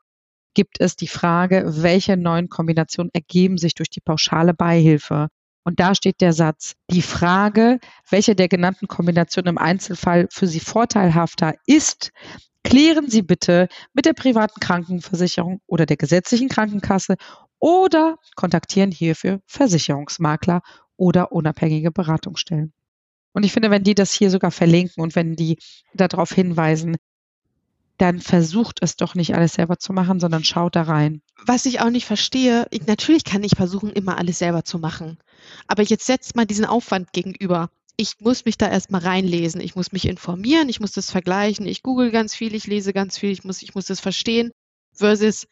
gibt 0.55 0.81
es 0.81 0.97
die 0.97 1.09
Frage, 1.09 1.65
welche 1.67 2.17
neuen 2.17 2.49
Kombinationen 2.49 3.11
ergeben 3.15 3.59
sich 3.59 3.75
durch 3.75 3.91
die 3.91 4.01
pauschale 4.01 4.55
Beihilfe? 4.55 5.29
Und 5.65 5.79
da 5.79 5.95
steht 5.95 6.21
der 6.21 6.33
Satz, 6.33 6.75
die 6.91 7.03
Frage, 7.03 7.79
welche 8.11 8.35
der 8.35 8.49
genannten 8.49 8.89
Kombinationen 8.89 9.51
im 9.51 9.59
Einzelfall 9.59 10.27
für 10.31 10.47
Sie 10.47 10.61
vorteilhafter 10.61 11.55
ist, 11.67 12.11
klären 12.65 13.09
Sie 13.09 13.23
bitte 13.23 13.69
mit 13.93 14.07
der 14.07 14.13
privaten 14.13 14.61
Krankenversicherung 14.61 15.61
oder 15.67 15.87
der 15.87 15.97
gesetzlichen 15.97 16.49
Krankenkasse 16.49 17.17
oder 17.59 18.19
kontaktieren 18.35 18.91
hierfür 18.91 19.41
Versicherungsmakler 19.47 20.63
oder 20.97 21.33
unabhängige 21.33 21.91
Beratungsstellen. 21.91 22.73
Und 23.33 23.45
ich 23.45 23.53
finde, 23.53 23.71
wenn 23.71 23.85
die 23.85 23.95
das 23.95 24.13
hier 24.13 24.31
sogar 24.31 24.51
verlinken 24.51 25.03
und 25.03 25.15
wenn 25.17 25.37
die 25.37 25.59
darauf 25.95 26.31
hinweisen, 26.33 26.97
dann 27.99 28.21
versucht 28.21 28.79
es 28.83 28.97
doch 28.97 29.15
nicht 29.15 29.35
alles 29.35 29.55
selber 29.55 29.79
zu 29.79 29.93
machen, 29.93 30.19
sondern 30.19 30.45
schaut 30.45 30.77
da 30.77 30.83
rein. 30.83 31.23
Was 31.47 31.67
ich 31.67 31.81
auch 31.81 31.91
nicht 31.91 32.07
verstehe, 32.07 32.67
ich, 32.71 32.87
natürlich 32.87 33.25
kann 33.25 33.45
ich 33.45 33.53
versuchen, 33.57 33.91
immer 33.91 34.19
alles 34.19 34.39
selber 34.39 34.65
zu 34.65 34.79
machen. 34.79 35.19
Aber 35.69 35.83
jetzt 35.83 36.07
setzt 36.07 36.35
mal 36.35 36.47
diesen 36.47 36.65
Aufwand 36.65 37.13
gegenüber. 37.13 37.71
Ich 37.97 38.15
muss 38.21 38.45
mich 38.45 38.59
da 38.59 38.71
erstmal 38.71 39.03
reinlesen, 39.03 39.61
ich 39.61 39.77
muss 39.77 39.93
mich 39.93 40.09
informieren, 40.09 40.69
ich 40.69 40.81
muss 40.81 40.93
das 40.93 41.11
vergleichen, 41.11 41.67
ich 41.67 41.83
google 41.83 42.11
ganz 42.11 42.35
viel, 42.35 42.55
ich 42.55 42.67
lese 42.67 42.93
ganz 42.93 43.19
viel, 43.19 43.31
ich 43.31 43.45
muss, 43.45 43.63
ich 43.63 43.75
muss 43.75 43.87
das 43.87 44.01
verstehen. 44.01 44.51
Versus, 44.95 45.47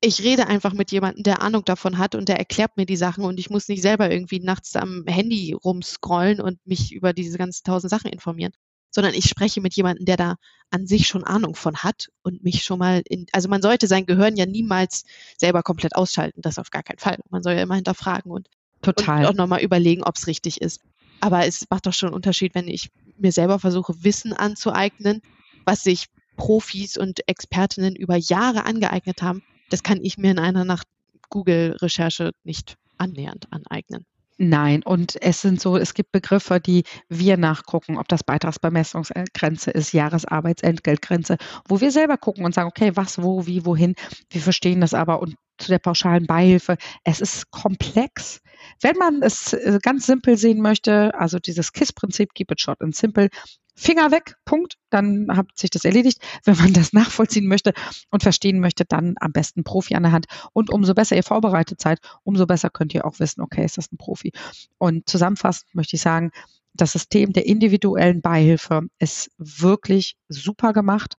ich 0.00 0.22
rede 0.22 0.48
einfach 0.48 0.72
mit 0.72 0.90
jemandem, 0.90 1.22
der 1.22 1.42
Ahnung 1.42 1.64
davon 1.64 1.96
hat 1.96 2.14
und 2.14 2.28
der 2.28 2.38
erklärt 2.38 2.76
mir 2.76 2.86
die 2.86 2.96
Sachen 2.96 3.24
und 3.24 3.38
ich 3.38 3.50
muss 3.50 3.68
nicht 3.68 3.82
selber 3.82 4.10
irgendwie 4.10 4.40
nachts 4.40 4.74
am 4.74 5.04
Handy 5.06 5.52
rumscrollen 5.52 6.40
und 6.40 6.58
mich 6.66 6.92
über 6.92 7.12
diese 7.12 7.38
ganzen 7.38 7.62
tausend 7.64 7.90
Sachen 7.90 8.10
informieren, 8.10 8.52
sondern 8.90 9.14
ich 9.14 9.28
spreche 9.28 9.60
mit 9.60 9.74
jemandem, 9.74 10.04
der 10.04 10.16
da 10.16 10.34
an 10.70 10.88
sich 10.88 11.06
schon 11.06 11.22
Ahnung 11.22 11.54
von 11.54 11.76
hat 11.78 12.08
und 12.22 12.42
mich 12.42 12.64
schon 12.64 12.80
mal 12.80 13.02
in, 13.08 13.26
also 13.32 13.48
man 13.48 13.62
sollte 13.62 13.86
sein 13.86 14.04
Gehirn 14.04 14.36
ja 14.36 14.44
niemals 14.44 15.04
selber 15.38 15.62
komplett 15.62 15.94
ausschalten, 15.94 16.42
das 16.42 16.58
auf 16.58 16.70
gar 16.70 16.82
keinen 16.82 16.98
Fall. 16.98 17.18
Man 17.30 17.44
soll 17.44 17.54
ja 17.54 17.62
immer 17.62 17.76
hinterfragen 17.76 18.32
und, 18.32 18.48
Total. 18.82 19.20
und 19.20 19.26
auch 19.26 19.34
nochmal 19.34 19.62
überlegen, 19.62 20.02
ob 20.02 20.16
es 20.16 20.26
richtig 20.26 20.60
ist. 20.60 20.80
Aber 21.22 21.46
es 21.46 21.66
macht 21.70 21.86
doch 21.86 21.92
schon 21.92 22.08
einen 22.08 22.16
Unterschied, 22.16 22.54
wenn 22.54 22.68
ich 22.68 22.90
mir 23.16 23.32
selber 23.32 23.58
versuche, 23.58 24.04
Wissen 24.04 24.32
anzueignen, 24.32 25.22
was 25.64 25.82
sich 25.82 26.06
Profis 26.36 26.96
und 26.96 27.26
Expertinnen 27.28 27.94
über 27.94 28.16
Jahre 28.16 28.64
angeeignet 28.64 29.22
haben 29.22 29.42
das 29.72 29.82
kann 29.82 30.00
ich 30.02 30.18
mir 30.18 30.30
in 30.30 30.38
einer 30.38 30.66
Nacht 30.66 30.86
Google-Recherche 31.30 32.32
nicht 32.44 32.76
annähernd 32.98 33.50
aneignen. 33.50 34.04
Nein, 34.38 34.82
und 34.82 35.20
es 35.22 35.42
sind 35.42 35.60
so, 35.60 35.76
es 35.76 35.94
gibt 35.94 36.10
Begriffe, 36.10 36.58
die 36.58 36.84
wir 37.08 37.36
nachgucken, 37.36 37.98
ob 37.98 38.08
das 38.08 38.24
Beitragsbemessungsgrenze 38.24 39.70
ist, 39.70 39.92
Jahresarbeitsentgeltgrenze, 39.92 41.36
wo 41.68 41.80
wir 41.80 41.90
selber 41.92 42.16
gucken 42.16 42.44
und 42.44 42.54
sagen, 42.54 42.68
okay, 42.68 42.92
was, 42.94 43.22
wo, 43.22 43.46
wie, 43.46 43.66
wohin. 43.66 43.94
Wir 44.30 44.40
verstehen 44.40 44.80
das 44.80 44.94
aber 44.94 45.20
und 45.20 45.36
zu 45.58 45.68
der 45.68 45.78
pauschalen 45.78 46.26
Beihilfe, 46.26 46.76
es 47.04 47.20
ist 47.20 47.50
komplex. 47.50 48.40
Wenn 48.80 48.96
man 48.96 49.22
es 49.22 49.52
äh, 49.52 49.78
ganz 49.82 50.06
simpel 50.06 50.36
sehen 50.36 50.60
möchte, 50.60 51.14
also 51.14 51.38
dieses 51.38 51.72
KISS-Prinzip, 51.72 52.34
keep 52.34 52.50
it 52.50 52.60
short 52.60 52.80
and 52.80 52.96
simple, 52.96 53.28
Finger 53.74 54.10
weg, 54.10 54.36
Punkt, 54.44 54.76
dann 54.90 55.28
hat 55.34 55.46
sich 55.54 55.70
das 55.70 55.84
erledigt. 55.84 56.18
Wenn 56.44 56.56
man 56.56 56.72
das 56.72 56.92
nachvollziehen 56.92 57.46
möchte 57.46 57.72
und 58.10 58.22
verstehen 58.22 58.60
möchte, 58.60 58.84
dann 58.84 59.14
am 59.20 59.32
besten 59.32 59.64
Profi 59.64 59.94
an 59.94 60.02
der 60.02 60.12
Hand. 60.12 60.26
Und 60.52 60.70
umso 60.70 60.94
besser 60.94 61.16
ihr 61.16 61.22
vorbereitet 61.22 61.80
seid, 61.80 61.98
umso 62.22 62.46
besser 62.46 62.70
könnt 62.70 62.94
ihr 62.94 63.06
auch 63.06 63.18
wissen, 63.18 63.40
okay, 63.40 63.64
ist 63.64 63.78
das 63.78 63.90
ein 63.90 63.96
Profi. 63.96 64.32
Und 64.78 65.08
zusammenfassend 65.08 65.74
möchte 65.74 65.96
ich 65.96 66.02
sagen, 66.02 66.30
das 66.74 66.92
System 66.92 67.32
der 67.32 67.46
individuellen 67.46 68.22
Beihilfe 68.22 68.82
ist 68.98 69.30
wirklich 69.38 70.16
super 70.28 70.72
gemacht. 70.72 71.14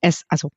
Es, 0.00 0.24
also 0.28 0.50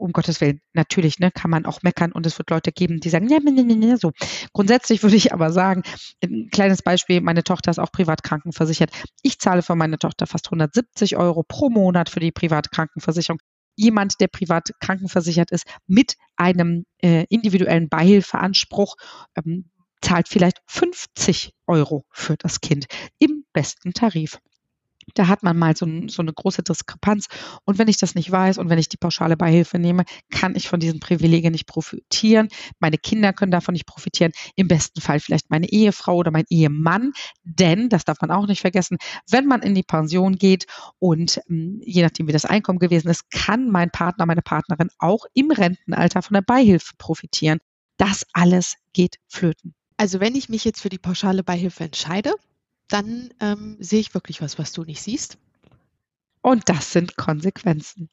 um 0.00 0.12
Gottes 0.12 0.40
Willen, 0.40 0.60
natürlich, 0.72 1.18
ne, 1.18 1.30
kann 1.30 1.50
man 1.50 1.66
auch 1.66 1.82
meckern 1.82 2.12
und 2.12 2.26
es 2.26 2.38
wird 2.38 2.50
Leute 2.50 2.72
geben, 2.72 3.00
die 3.00 3.10
sagen, 3.10 3.28
ja, 3.28 3.38
ne, 3.38 3.52
ne, 3.52 3.76
ne, 3.76 3.96
so. 3.96 4.12
Grundsätzlich 4.52 5.02
würde 5.02 5.16
ich 5.16 5.32
aber 5.32 5.52
sagen, 5.52 5.82
ein 6.22 6.48
kleines 6.50 6.82
Beispiel, 6.82 7.20
meine 7.20 7.44
Tochter 7.44 7.70
ist 7.70 7.78
auch 7.78 7.92
privat 7.92 8.22
krankenversichert. 8.22 8.90
Ich 9.22 9.38
zahle 9.38 9.62
für 9.62 9.76
meine 9.76 9.98
Tochter 9.98 10.26
fast 10.26 10.46
170 10.48 11.16
Euro 11.16 11.44
pro 11.46 11.70
Monat 11.70 12.08
für 12.08 12.20
die 12.20 12.32
private 12.32 12.70
Krankenversicherung. 12.70 13.38
Jemand, 13.76 14.20
der 14.20 14.28
privat 14.28 14.70
krankenversichert 14.80 15.50
ist, 15.50 15.64
mit 15.86 16.16
einem 16.36 16.84
äh, 16.98 17.24
individuellen 17.30 17.88
Beihilfeanspruch, 17.88 18.96
ähm, 19.36 19.70
zahlt 20.02 20.28
vielleicht 20.28 20.60
50 20.66 21.52
Euro 21.66 22.04
für 22.10 22.36
das 22.36 22.60
Kind 22.60 22.86
im 23.18 23.44
besten 23.52 23.92
Tarif. 23.92 24.38
Da 25.14 25.28
hat 25.28 25.42
man 25.42 25.58
mal 25.58 25.76
so, 25.76 25.86
so, 26.08 26.22
eine 26.22 26.32
große 26.32 26.62
Diskrepanz. 26.62 27.26
Und 27.64 27.78
wenn 27.78 27.88
ich 27.88 27.98
das 27.98 28.14
nicht 28.14 28.30
weiß 28.30 28.58
und 28.58 28.68
wenn 28.68 28.78
ich 28.78 28.88
die 28.88 28.96
pauschale 28.96 29.36
Beihilfe 29.36 29.78
nehme, 29.78 30.04
kann 30.30 30.54
ich 30.56 30.68
von 30.68 30.80
diesen 30.80 31.00
Privilegien 31.00 31.52
nicht 31.52 31.66
profitieren. 31.66 32.48
Meine 32.78 32.98
Kinder 32.98 33.32
können 33.32 33.52
davon 33.52 33.72
nicht 33.72 33.86
profitieren. 33.86 34.32
Im 34.56 34.68
besten 34.68 35.00
Fall 35.00 35.20
vielleicht 35.20 35.50
meine 35.50 35.68
Ehefrau 35.68 36.16
oder 36.16 36.30
mein 36.30 36.44
Ehemann. 36.48 37.12
Denn, 37.44 37.88
das 37.88 38.04
darf 38.04 38.20
man 38.20 38.30
auch 38.30 38.46
nicht 38.46 38.60
vergessen, 38.60 38.98
wenn 39.30 39.46
man 39.46 39.62
in 39.62 39.74
die 39.74 39.82
Pension 39.82 40.36
geht 40.36 40.66
und 40.98 41.40
je 41.48 42.02
nachdem, 42.02 42.28
wie 42.28 42.32
das 42.32 42.44
Einkommen 42.44 42.78
gewesen 42.78 43.08
ist, 43.08 43.30
kann 43.30 43.70
mein 43.70 43.90
Partner, 43.90 44.26
meine 44.26 44.42
Partnerin 44.42 44.88
auch 44.98 45.24
im 45.34 45.50
Rentenalter 45.50 46.22
von 46.22 46.34
der 46.34 46.42
Beihilfe 46.42 46.92
profitieren. 46.98 47.58
Das 47.96 48.26
alles 48.32 48.76
geht 48.92 49.16
flöten. 49.28 49.74
Also 49.96 50.20
wenn 50.20 50.34
ich 50.34 50.48
mich 50.48 50.64
jetzt 50.64 50.80
für 50.80 50.88
die 50.88 50.98
pauschale 50.98 51.42
Beihilfe 51.42 51.84
entscheide, 51.84 52.34
dann 52.90 53.32
ähm, 53.40 53.76
sehe 53.80 54.00
ich 54.00 54.14
wirklich 54.14 54.42
was, 54.42 54.58
was 54.58 54.72
du 54.72 54.84
nicht 54.84 55.02
siehst. 55.02 55.38
Und 56.42 56.68
das 56.68 56.92
sind 56.92 57.16
Konsequenzen. 57.16 58.08